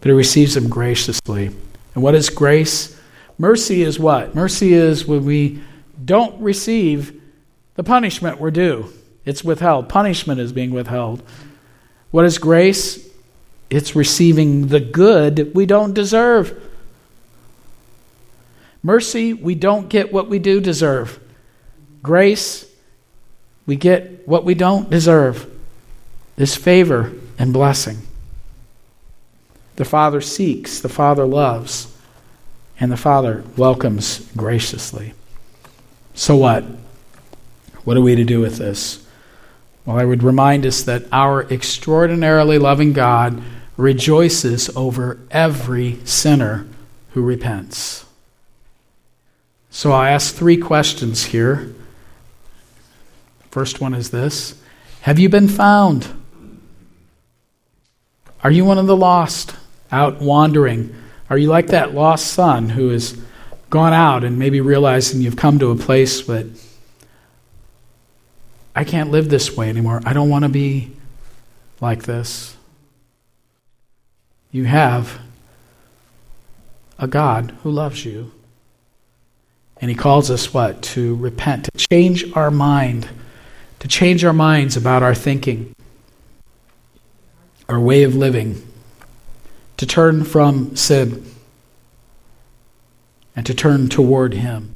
But 0.00 0.08
he 0.08 0.12
receives 0.12 0.56
him 0.56 0.68
graciously. 0.68 1.50
And 1.94 2.02
what 2.02 2.14
is 2.14 2.30
grace? 2.30 2.98
Mercy 3.38 3.82
is 3.82 3.98
what? 3.98 4.34
Mercy 4.34 4.74
is 4.74 5.06
when 5.06 5.24
we 5.24 5.60
don't 6.04 6.40
receive 6.40 7.20
the 7.74 7.84
punishment 7.84 8.40
we're 8.40 8.50
due. 8.50 8.92
It's 9.24 9.42
withheld. 9.42 9.88
Punishment 9.88 10.40
is 10.40 10.52
being 10.52 10.72
withheld. 10.72 11.22
What 12.10 12.24
is 12.24 12.38
grace? 12.38 13.08
It's 13.70 13.96
receiving 13.96 14.68
the 14.68 14.80
good 14.80 15.52
we 15.54 15.66
don't 15.66 15.94
deserve. 15.94 16.60
Mercy, 18.84 19.32
we 19.32 19.54
don't 19.54 19.88
get 19.88 20.12
what 20.12 20.28
we 20.28 20.38
do 20.38 20.60
deserve. 20.60 21.18
Grace, 22.02 22.70
we 23.64 23.76
get 23.76 24.28
what 24.28 24.44
we 24.44 24.54
don't 24.54 24.90
deserve. 24.90 25.50
This 26.36 26.54
favor 26.54 27.10
and 27.38 27.50
blessing. 27.52 28.02
The 29.76 29.86
Father 29.86 30.20
seeks, 30.20 30.80
the 30.80 30.90
Father 30.90 31.24
loves, 31.24 31.96
and 32.78 32.92
the 32.92 32.98
Father 32.98 33.42
welcomes 33.56 34.30
graciously. 34.36 35.14
So 36.12 36.36
what? 36.36 36.64
What 37.84 37.96
are 37.96 38.02
we 38.02 38.14
to 38.16 38.24
do 38.24 38.40
with 38.40 38.58
this? 38.58 39.04
Well, 39.86 39.98
I 39.98 40.04
would 40.04 40.22
remind 40.22 40.66
us 40.66 40.82
that 40.82 41.04
our 41.10 41.50
extraordinarily 41.50 42.58
loving 42.58 42.92
God 42.92 43.42
rejoices 43.78 44.68
over 44.76 45.18
every 45.30 46.04
sinner 46.04 46.66
who 47.12 47.22
repents. 47.22 48.03
So 49.84 49.92
I 49.92 50.12
ask 50.12 50.34
three 50.34 50.56
questions 50.56 51.26
here. 51.26 51.74
First 53.50 53.82
one 53.82 53.92
is 53.92 54.12
this 54.12 54.58
Have 55.02 55.18
you 55.18 55.28
been 55.28 55.46
found? 55.46 56.08
Are 58.42 58.50
you 58.50 58.64
one 58.64 58.78
of 58.78 58.86
the 58.86 58.96
lost 58.96 59.54
out 59.92 60.22
wandering? 60.22 60.96
Are 61.28 61.36
you 61.36 61.48
like 61.48 61.66
that 61.66 61.92
lost 61.92 62.28
son 62.28 62.70
who 62.70 62.88
has 62.88 63.20
gone 63.68 63.92
out 63.92 64.24
and 64.24 64.38
maybe 64.38 64.58
realizing 64.62 65.20
you've 65.20 65.36
come 65.36 65.58
to 65.58 65.70
a 65.70 65.76
place 65.76 66.26
that 66.28 66.46
I 68.74 68.84
can't 68.84 69.10
live 69.10 69.28
this 69.28 69.54
way 69.54 69.68
anymore? 69.68 70.00
I 70.06 70.14
don't 70.14 70.30
want 70.30 70.46
to 70.46 70.48
be 70.48 70.92
like 71.82 72.04
this. 72.04 72.56
You 74.50 74.64
have 74.64 75.20
a 76.98 77.06
God 77.06 77.54
who 77.62 77.70
loves 77.70 78.06
you. 78.06 78.32
And 79.84 79.90
he 79.90 79.94
calls 79.94 80.30
us 80.30 80.54
what? 80.54 80.80
To 80.94 81.14
repent, 81.16 81.64
to 81.64 81.86
change 81.90 82.34
our 82.34 82.50
mind, 82.50 83.06
to 83.80 83.86
change 83.86 84.24
our 84.24 84.32
minds 84.32 84.78
about 84.78 85.02
our 85.02 85.14
thinking, 85.14 85.76
our 87.68 87.78
way 87.78 88.02
of 88.04 88.16
living, 88.16 88.66
to 89.76 89.84
turn 89.84 90.24
from 90.24 90.74
sin 90.74 91.30
and 93.36 93.44
to 93.44 93.52
turn 93.52 93.90
toward 93.90 94.32
him, 94.32 94.74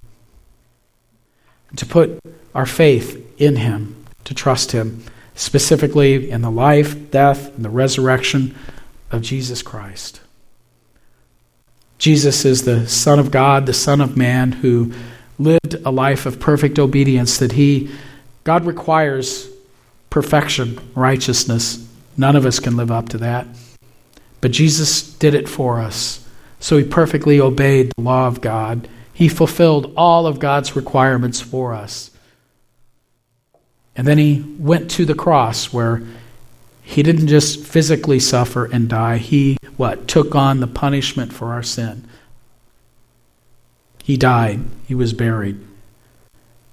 and 1.70 1.78
to 1.78 1.86
put 1.86 2.20
our 2.54 2.66
faith 2.66 3.40
in 3.40 3.56
him, 3.56 4.04
to 4.24 4.34
trust 4.34 4.72
him, 4.72 5.02
specifically 5.34 6.30
in 6.30 6.42
the 6.42 6.50
life, 6.50 7.10
death, 7.10 7.56
and 7.56 7.64
the 7.64 7.70
resurrection 7.70 8.54
of 9.10 9.22
Jesus 9.22 9.62
Christ. 9.62 10.20
Jesus 11.98 12.44
is 12.44 12.62
the 12.62 12.88
Son 12.88 13.18
of 13.18 13.30
God, 13.30 13.66
the 13.66 13.74
Son 13.74 14.00
of 14.00 14.16
Man, 14.16 14.52
who 14.52 14.92
lived 15.38 15.74
a 15.84 15.90
life 15.90 16.26
of 16.26 16.40
perfect 16.40 16.78
obedience, 16.78 17.38
that 17.38 17.52
he, 17.52 17.90
God 18.44 18.64
requires 18.64 19.48
perfection, 20.10 20.80
righteousness. 20.94 21.86
None 22.16 22.36
of 22.36 22.46
us 22.46 22.60
can 22.60 22.76
live 22.76 22.90
up 22.90 23.08
to 23.10 23.18
that. 23.18 23.46
But 24.40 24.52
Jesus 24.52 25.02
did 25.02 25.34
it 25.34 25.48
for 25.48 25.80
us. 25.80 26.24
So 26.60 26.76
he 26.76 26.84
perfectly 26.84 27.40
obeyed 27.40 27.92
the 27.96 28.02
law 28.02 28.26
of 28.26 28.40
God. 28.40 28.88
He 29.12 29.28
fulfilled 29.28 29.92
all 29.96 30.26
of 30.26 30.38
God's 30.38 30.76
requirements 30.76 31.40
for 31.40 31.74
us. 31.74 32.10
And 33.96 34.06
then 34.06 34.18
he 34.18 34.44
went 34.58 34.90
to 34.92 35.04
the 35.04 35.14
cross 35.14 35.72
where 35.72 36.02
He 36.88 37.02
didn't 37.02 37.26
just 37.26 37.62
physically 37.66 38.18
suffer 38.18 38.64
and 38.64 38.88
die. 38.88 39.18
He 39.18 39.58
what? 39.76 40.08
Took 40.08 40.34
on 40.34 40.60
the 40.60 40.66
punishment 40.66 41.34
for 41.34 41.52
our 41.52 41.62
sin. 41.62 42.08
He 44.02 44.16
died. 44.16 44.60
He 44.86 44.94
was 44.94 45.12
buried. 45.12 45.60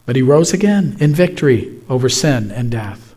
But 0.06 0.16
he 0.16 0.22
rose 0.22 0.54
again 0.54 0.96
in 1.02 1.14
victory 1.14 1.82
over 1.90 2.08
sin 2.08 2.50
and 2.50 2.72
death. 2.72 3.14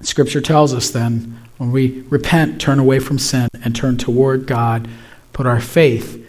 Scripture 0.00 0.40
tells 0.40 0.72
us 0.72 0.90
then 0.90 1.40
when 1.58 1.72
we 1.72 2.02
repent, 2.02 2.60
turn 2.60 2.78
away 2.78 3.00
from 3.00 3.18
sin, 3.18 3.48
and 3.64 3.74
turn 3.74 3.96
toward 3.96 4.46
God, 4.46 4.86
put 5.32 5.44
our 5.44 5.60
faith 5.60 6.24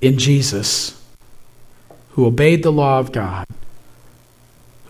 in 0.00 0.16
Jesus, 0.16 1.02
who 2.10 2.24
obeyed 2.24 2.62
the 2.62 2.70
law 2.70 3.00
of 3.00 3.10
God, 3.10 3.48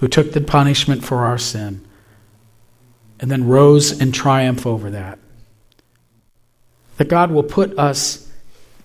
who 0.01 0.07
took 0.07 0.33
the 0.33 0.43
punishment 0.43 1.03
for 1.03 1.25
our 1.25 1.39
sin, 1.39 1.86
and 3.21 3.31
then 3.31 3.47
rose 3.47 3.99
in 4.01 4.13
triumph 4.13 4.67
over 4.67 4.91
that. 4.91 5.19
That 6.97 7.09
God 7.09 7.31
will 7.31 7.43
put 7.43 7.79
us 7.79 8.31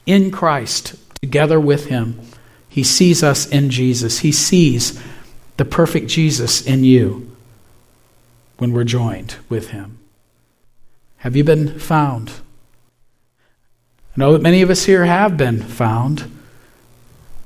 in 0.05 0.31
Christ 0.31 0.95
together 1.21 1.59
with 1.59 1.87
Him. 1.87 2.19
He 2.67 2.83
sees 2.83 3.23
us 3.23 3.47
in 3.47 3.69
Jesus. 3.69 4.19
He 4.19 4.31
sees 4.31 5.01
the 5.57 5.65
perfect 5.65 6.07
Jesus 6.07 6.65
in 6.65 6.83
you 6.83 7.35
when 8.57 8.73
we're 8.73 8.83
joined 8.83 9.35
with 9.49 9.69
Him. 9.69 9.99
Have 11.17 11.35
you 11.35 11.43
been 11.43 11.77
found? 11.79 12.31
I 14.15 14.19
know 14.19 14.33
that 14.33 14.41
many 14.41 14.61
of 14.61 14.69
us 14.69 14.85
here 14.85 15.05
have 15.05 15.37
been 15.37 15.61
found. 15.61 16.21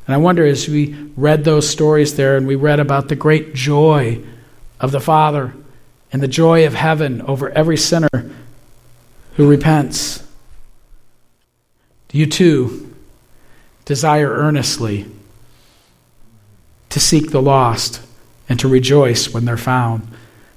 And 0.07 0.13
I 0.13 0.17
wonder 0.17 0.45
as 0.45 0.67
we 0.67 0.93
read 1.17 1.43
those 1.43 1.67
stories 1.67 2.15
there 2.15 2.37
and 2.37 2.47
we 2.47 2.55
read 2.55 2.79
about 2.79 3.09
the 3.09 3.15
great 3.15 3.53
joy 3.55 4.23
of 4.79 4.91
the 4.91 4.99
Father 4.99 5.53
and 6.15 6.23
the 6.23 6.29
joy 6.29 6.65
of 6.65 6.73
heaven 6.73 7.21
over 7.23 7.49
every 7.49 7.75
sinner 7.75 8.31
who 9.33 9.49
repents. 9.49 10.25
Do 12.07 12.17
you 12.17 12.25
too 12.25 12.95
desire 13.83 14.29
earnestly 14.29 15.07
to 16.87 17.01
seek 17.01 17.31
the 17.31 17.41
lost 17.41 18.01
and 18.47 18.57
to 18.61 18.69
rejoice 18.69 19.33
when 19.33 19.43
they're 19.43 19.57
found? 19.57 20.07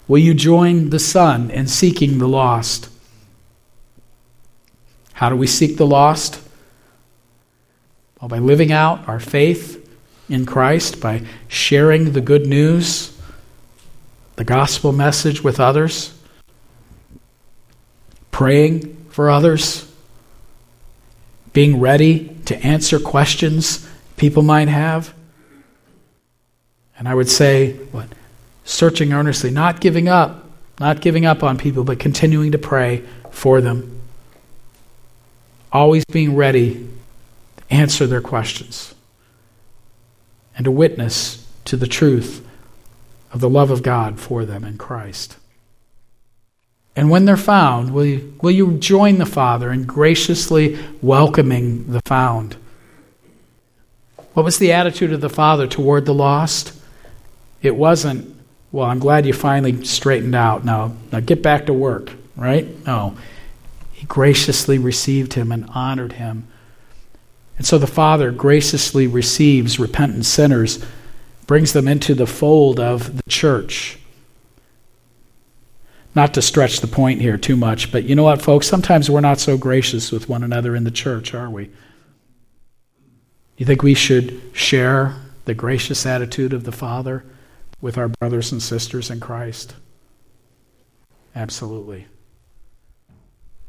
Will 0.07 0.19
you 0.19 0.33
join 0.33 0.91
the 0.91 1.01
Son 1.01 1.51
in 1.51 1.67
seeking 1.67 2.19
the 2.19 2.29
lost? 2.29 2.89
How 5.15 5.29
do 5.29 5.35
we 5.35 5.49
seek 5.49 5.77
the 5.77 5.89
lost? 5.89 6.41
Well, 8.21 8.29
by 8.29 8.39
living 8.39 8.71
out 8.71 9.09
our 9.09 9.19
faith 9.19 9.91
in 10.29 10.47
Christ, 10.47 11.01
by 11.01 11.23
sharing 11.49 12.13
the 12.13 12.21
good 12.21 12.47
news 12.47 13.18
the 14.39 14.45
gospel 14.45 14.93
message 14.93 15.43
with 15.43 15.59
others, 15.59 16.17
praying 18.31 18.97
for 19.11 19.31
others, 19.31 19.93
being 21.53 21.81
ready 21.81 22.29
to 22.45 22.57
answer 22.65 23.01
questions 23.01 23.85
people 24.17 24.45
might 24.45 24.69
have. 24.69 25.13
And 26.97 27.09
I 27.09 27.17
would 27.17 27.29
say, 27.29 27.73
what? 27.91 28.07
Searching 28.65 29.13
earnestly, 29.13 29.51
not 29.51 29.81
giving 29.81 30.09
up, 30.09 30.49
not 30.79 31.01
giving 31.01 31.27
up 31.27 31.43
on 31.43 31.59
people, 31.59 31.83
but 31.83 31.99
continuing 31.99 32.53
to 32.53 32.59
pray 32.59 33.03
for 33.33 33.61
them. 33.61 34.01
Always 35.73 36.05
being 36.05 36.37
ready 36.37 36.89
to 37.57 37.75
answer 37.75 38.07
their 38.07 38.21
questions 38.21 38.95
and 40.55 40.65
to 40.65 40.71
witness 40.71 41.45
to 41.65 41.77
the 41.77 41.89
truth 41.89 42.48
of 43.33 43.41
the 43.41 43.49
love 43.51 43.71
of 43.71 43.83
God 43.83 44.19
for 44.19 44.45
them 44.45 44.65
in 44.65 44.79
Christ. 44.79 45.37
And 46.97 47.11
when 47.11 47.27
they're 47.27 47.37
found, 47.37 47.93
will 47.93 48.05
you, 48.05 48.35
will 48.43 48.51
you 48.51 48.73
join 48.79 49.19
the 49.19 49.27
Father 49.27 49.71
in 49.71 49.85
graciously 49.85 50.79
welcoming 51.01 51.93
the 51.93 52.01
found? 52.05 52.57
What 54.35 54.45
was 54.45 54.59
the 54.59 54.73
attitude 54.73 55.13
of 55.13 55.21
the 55.21 55.29
Father 55.29 55.67
toward 55.67 56.07
the 56.07 56.15
lost? 56.15 56.73
It 57.63 57.77
wasn't, 57.77 58.37
well, 58.73 58.87
I'm 58.87 58.99
glad 58.99 59.27
you 59.27 59.33
finally 59.33 59.85
straightened 59.85 60.35
out. 60.35 60.65
Now, 60.65 60.93
now 61.13 61.21
get 61.21 61.43
back 61.43 61.67
to 61.67 61.73
work, 61.73 62.13
right? 62.37 62.67
No. 62.87 63.17
He 63.93 64.07
graciously 64.07 64.79
received 64.79 65.35
him 65.35 65.53
and 65.53 65.69
honored 65.71 66.13
him. 66.13 66.49
And 67.59 67.67
so 67.67 67.79
the 67.79 67.87
Father 67.87 68.31
graciously 68.31 69.07
receives 69.07 69.79
repentant 69.79 70.25
sinners 70.25 70.85
brings 71.49 71.73
them 71.73 71.89
into 71.89 72.15
the 72.15 72.27
fold 72.27 72.79
of 72.79 73.17
the 73.17 73.31
church. 73.31 73.99
Not 76.15 76.35
to 76.35 76.43
stretch 76.43 76.81
the 76.81 76.87
point 76.87 77.23
here 77.23 77.39
too 77.39 77.57
much, 77.57 77.91
but 77.91 78.05
you 78.05 78.15
know 78.15 78.25
what, 78.25 78.43
folks? 78.43 78.69
Sometimes 78.69 79.11
we're 79.11 79.21
not 79.21 79.41
so 79.41 79.57
gracious 79.57 80.13
with 80.13 80.29
one 80.29 80.45
another 80.45 80.77
in 80.77 80.85
the 80.85 80.91
church, 80.91 81.33
are 81.33 81.49
we? 81.49 81.71
You 83.57 83.65
think 83.65 83.83
we 83.83 83.95
should 83.95 84.43
share 84.53 85.17
the 85.47 85.55
gracious 85.55 86.05
attitude 86.05 86.53
of 86.53 86.65
the 86.65 86.73
Father 86.73 87.25
with 87.81 87.97
our 87.97 88.09
brothers 88.09 88.53
and 88.53 88.63
sisters 88.63 89.11
in 89.11 89.19
Christ? 89.19 89.75
Absolutely. 91.35 92.07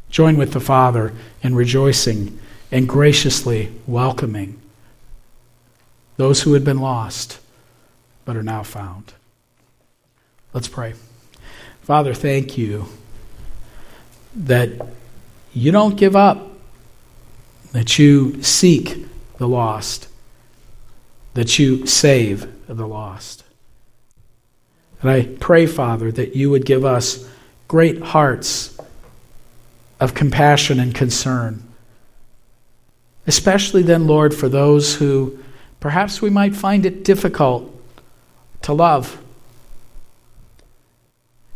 Join 0.09 0.35
with 0.35 0.51
the 0.51 0.59
Father 0.59 1.13
in 1.41 1.55
rejoicing 1.55 2.39
and 2.73 2.89
graciously 2.89 3.71
welcoming 3.87 4.59
those 6.17 6.41
who 6.41 6.53
had 6.53 6.65
been 6.65 6.79
lost 6.79 7.39
but 8.29 8.37
are 8.37 8.43
now 8.43 8.61
found. 8.61 9.11
Let's 10.53 10.67
pray. 10.67 10.93
Father, 11.81 12.13
thank 12.13 12.59
you 12.59 12.85
that 14.35 14.69
you 15.51 15.71
don't 15.71 15.95
give 15.95 16.15
up, 16.15 16.51
that 17.71 17.97
you 17.97 18.43
seek 18.43 19.07
the 19.39 19.47
lost, 19.47 20.09
that 21.33 21.57
you 21.57 21.87
save 21.87 22.47
the 22.67 22.87
lost. 22.87 23.43
And 25.01 25.09
I 25.09 25.23
pray, 25.39 25.65
Father, 25.65 26.11
that 26.11 26.35
you 26.35 26.51
would 26.51 26.67
give 26.67 26.85
us 26.85 27.27
great 27.67 27.99
hearts 27.99 28.77
of 29.99 30.13
compassion 30.13 30.79
and 30.79 30.93
concern. 30.93 31.63
Especially 33.25 33.81
then, 33.81 34.05
Lord, 34.05 34.35
for 34.35 34.47
those 34.47 34.97
who 34.97 35.39
perhaps 35.79 36.21
we 36.21 36.29
might 36.29 36.55
find 36.55 36.85
it 36.85 37.03
difficult 37.03 37.77
to 38.63 38.73
love. 38.73 39.21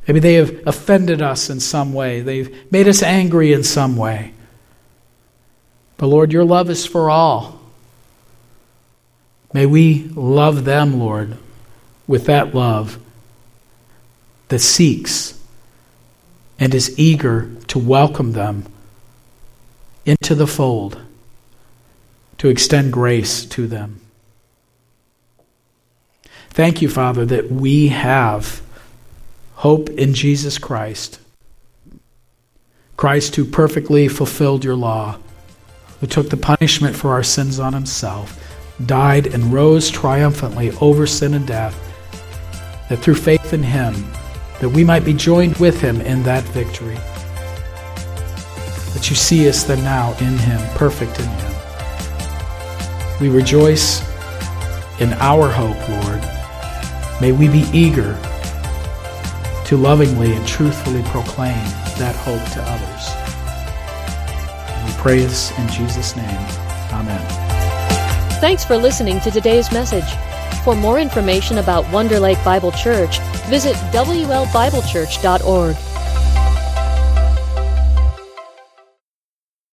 Maybe 0.08 0.20
they 0.20 0.34
have 0.34 0.68
offended 0.68 1.22
us 1.22 1.50
in 1.50 1.60
some 1.60 1.94
way, 1.94 2.22
they've 2.22 2.72
made 2.72 2.88
us 2.88 3.02
angry 3.02 3.54
in 3.54 3.64
some 3.64 3.96
way. 3.96 4.34
But 5.98 6.08
Lord, 6.08 6.34
your 6.34 6.44
love 6.44 6.70
is 6.70 6.86
for 6.86 7.10
all. 7.10 7.62
May 9.54 9.66
we 9.66 10.10
love 10.16 10.66
them, 10.66 11.00
Lord, 11.00 11.38
with 12.08 12.26
that 12.26 12.54
love 12.54 13.00
that 14.50 14.60
seeks 14.60 15.40
and 16.60 16.74
is 16.74 16.98
eager 17.00 17.50
to 17.68 17.80
welcome 17.80 18.34
them 18.34 18.66
into 20.06 20.36
the 20.36 20.48
fold, 20.48 21.00
to 22.40 22.50
extend 22.50 22.92
grace 22.92 23.46
to 23.46 23.68
them. 23.68 24.03
Thank 26.54 26.84
you, 26.84 26.90
Father, 26.90 27.26
that 27.26 27.52
we 27.52 27.88
have 27.88 28.62
hope 29.56 29.90
in 29.90 30.14
Jesus 30.14 30.60
Christ. 30.60 31.20
Christ, 32.96 33.36
who 33.36 33.44
perfectly 33.44 34.08
fulfilled 34.08 34.64
your 34.64 34.76
law, 34.76 35.18
who 36.00 36.06
took 36.06 36.30
the 36.30 36.38
punishment 36.38 36.96
for 36.96 37.10
our 37.10 37.24
sins 37.24 37.60
on 37.60 37.74
himself, 37.74 38.40
died 38.86 39.26
and 39.26 39.52
rose 39.52 39.90
triumphantly 39.90 40.70
over 40.80 41.08
sin 41.08 41.34
and 41.34 41.48
death, 41.48 41.76
that 42.88 42.98
through 42.98 43.16
faith 43.16 43.52
in 43.52 43.64
him, 43.64 43.96
that 44.62 44.70
we 44.70 44.84
might 44.84 45.04
be 45.04 45.14
joined 45.14 45.58
with 45.58 45.82
him 45.82 46.02
in 46.02 46.22
that 46.22 46.44
victory. 46.50 47.00
That 48.94 49.10
you 49.10 49.16
see 49.16 49.50
us 49.50 49.64
then 49.64 49.84
now 49.84 50.12
in 50.20 50.38
him, 50.38 50.62
perfect 50.78 51.20
in 51.20 51.26
him. 51.26 51.54
We 53.20 53.30
rejoice 53.30 54.08
in 55.00 55.14
our 55.14 55.50
hope, 55.50 55.90
Lord 55.90 56.33
May 57.24 57.32
we 57.32 57.48
be 57.48 57.64
eager 57.72 58.20
to 59.68 59.78
lovingly 59.78 60.34
and 60.34 60.46
truthfully 60.46 61.02
proclaim 61.04 61.64
that 61.98 62.18
hope 62.18 62.44
to 62.52 62.62
others. 62.62 63.10
And 64.68 64.86
we 64.86 64.92
pray 65.02 65.20
this 65.20 65.58
in 65.58 65.66
Jesus' 65.70 66.18
name. 66.18 66.28
Amen. 66.92 67.26
Thanks 68.42 68.66
for 68.66 68.76
listening 68.76 69.22
to 69.22 69.32
today's 69.32 69.72
message. 69.72 70.04
For 70.66 70.76
more 70.76 71.00
information 71.00 71.60
about 71.60 71.90
Wonder 71.94 72.20
Lake 72.20 72.44
Bible 72.44 72.74
Church, 72.74 73.20
visit 73.48 73.78
WLBibleChurch.org. 73.94 75.93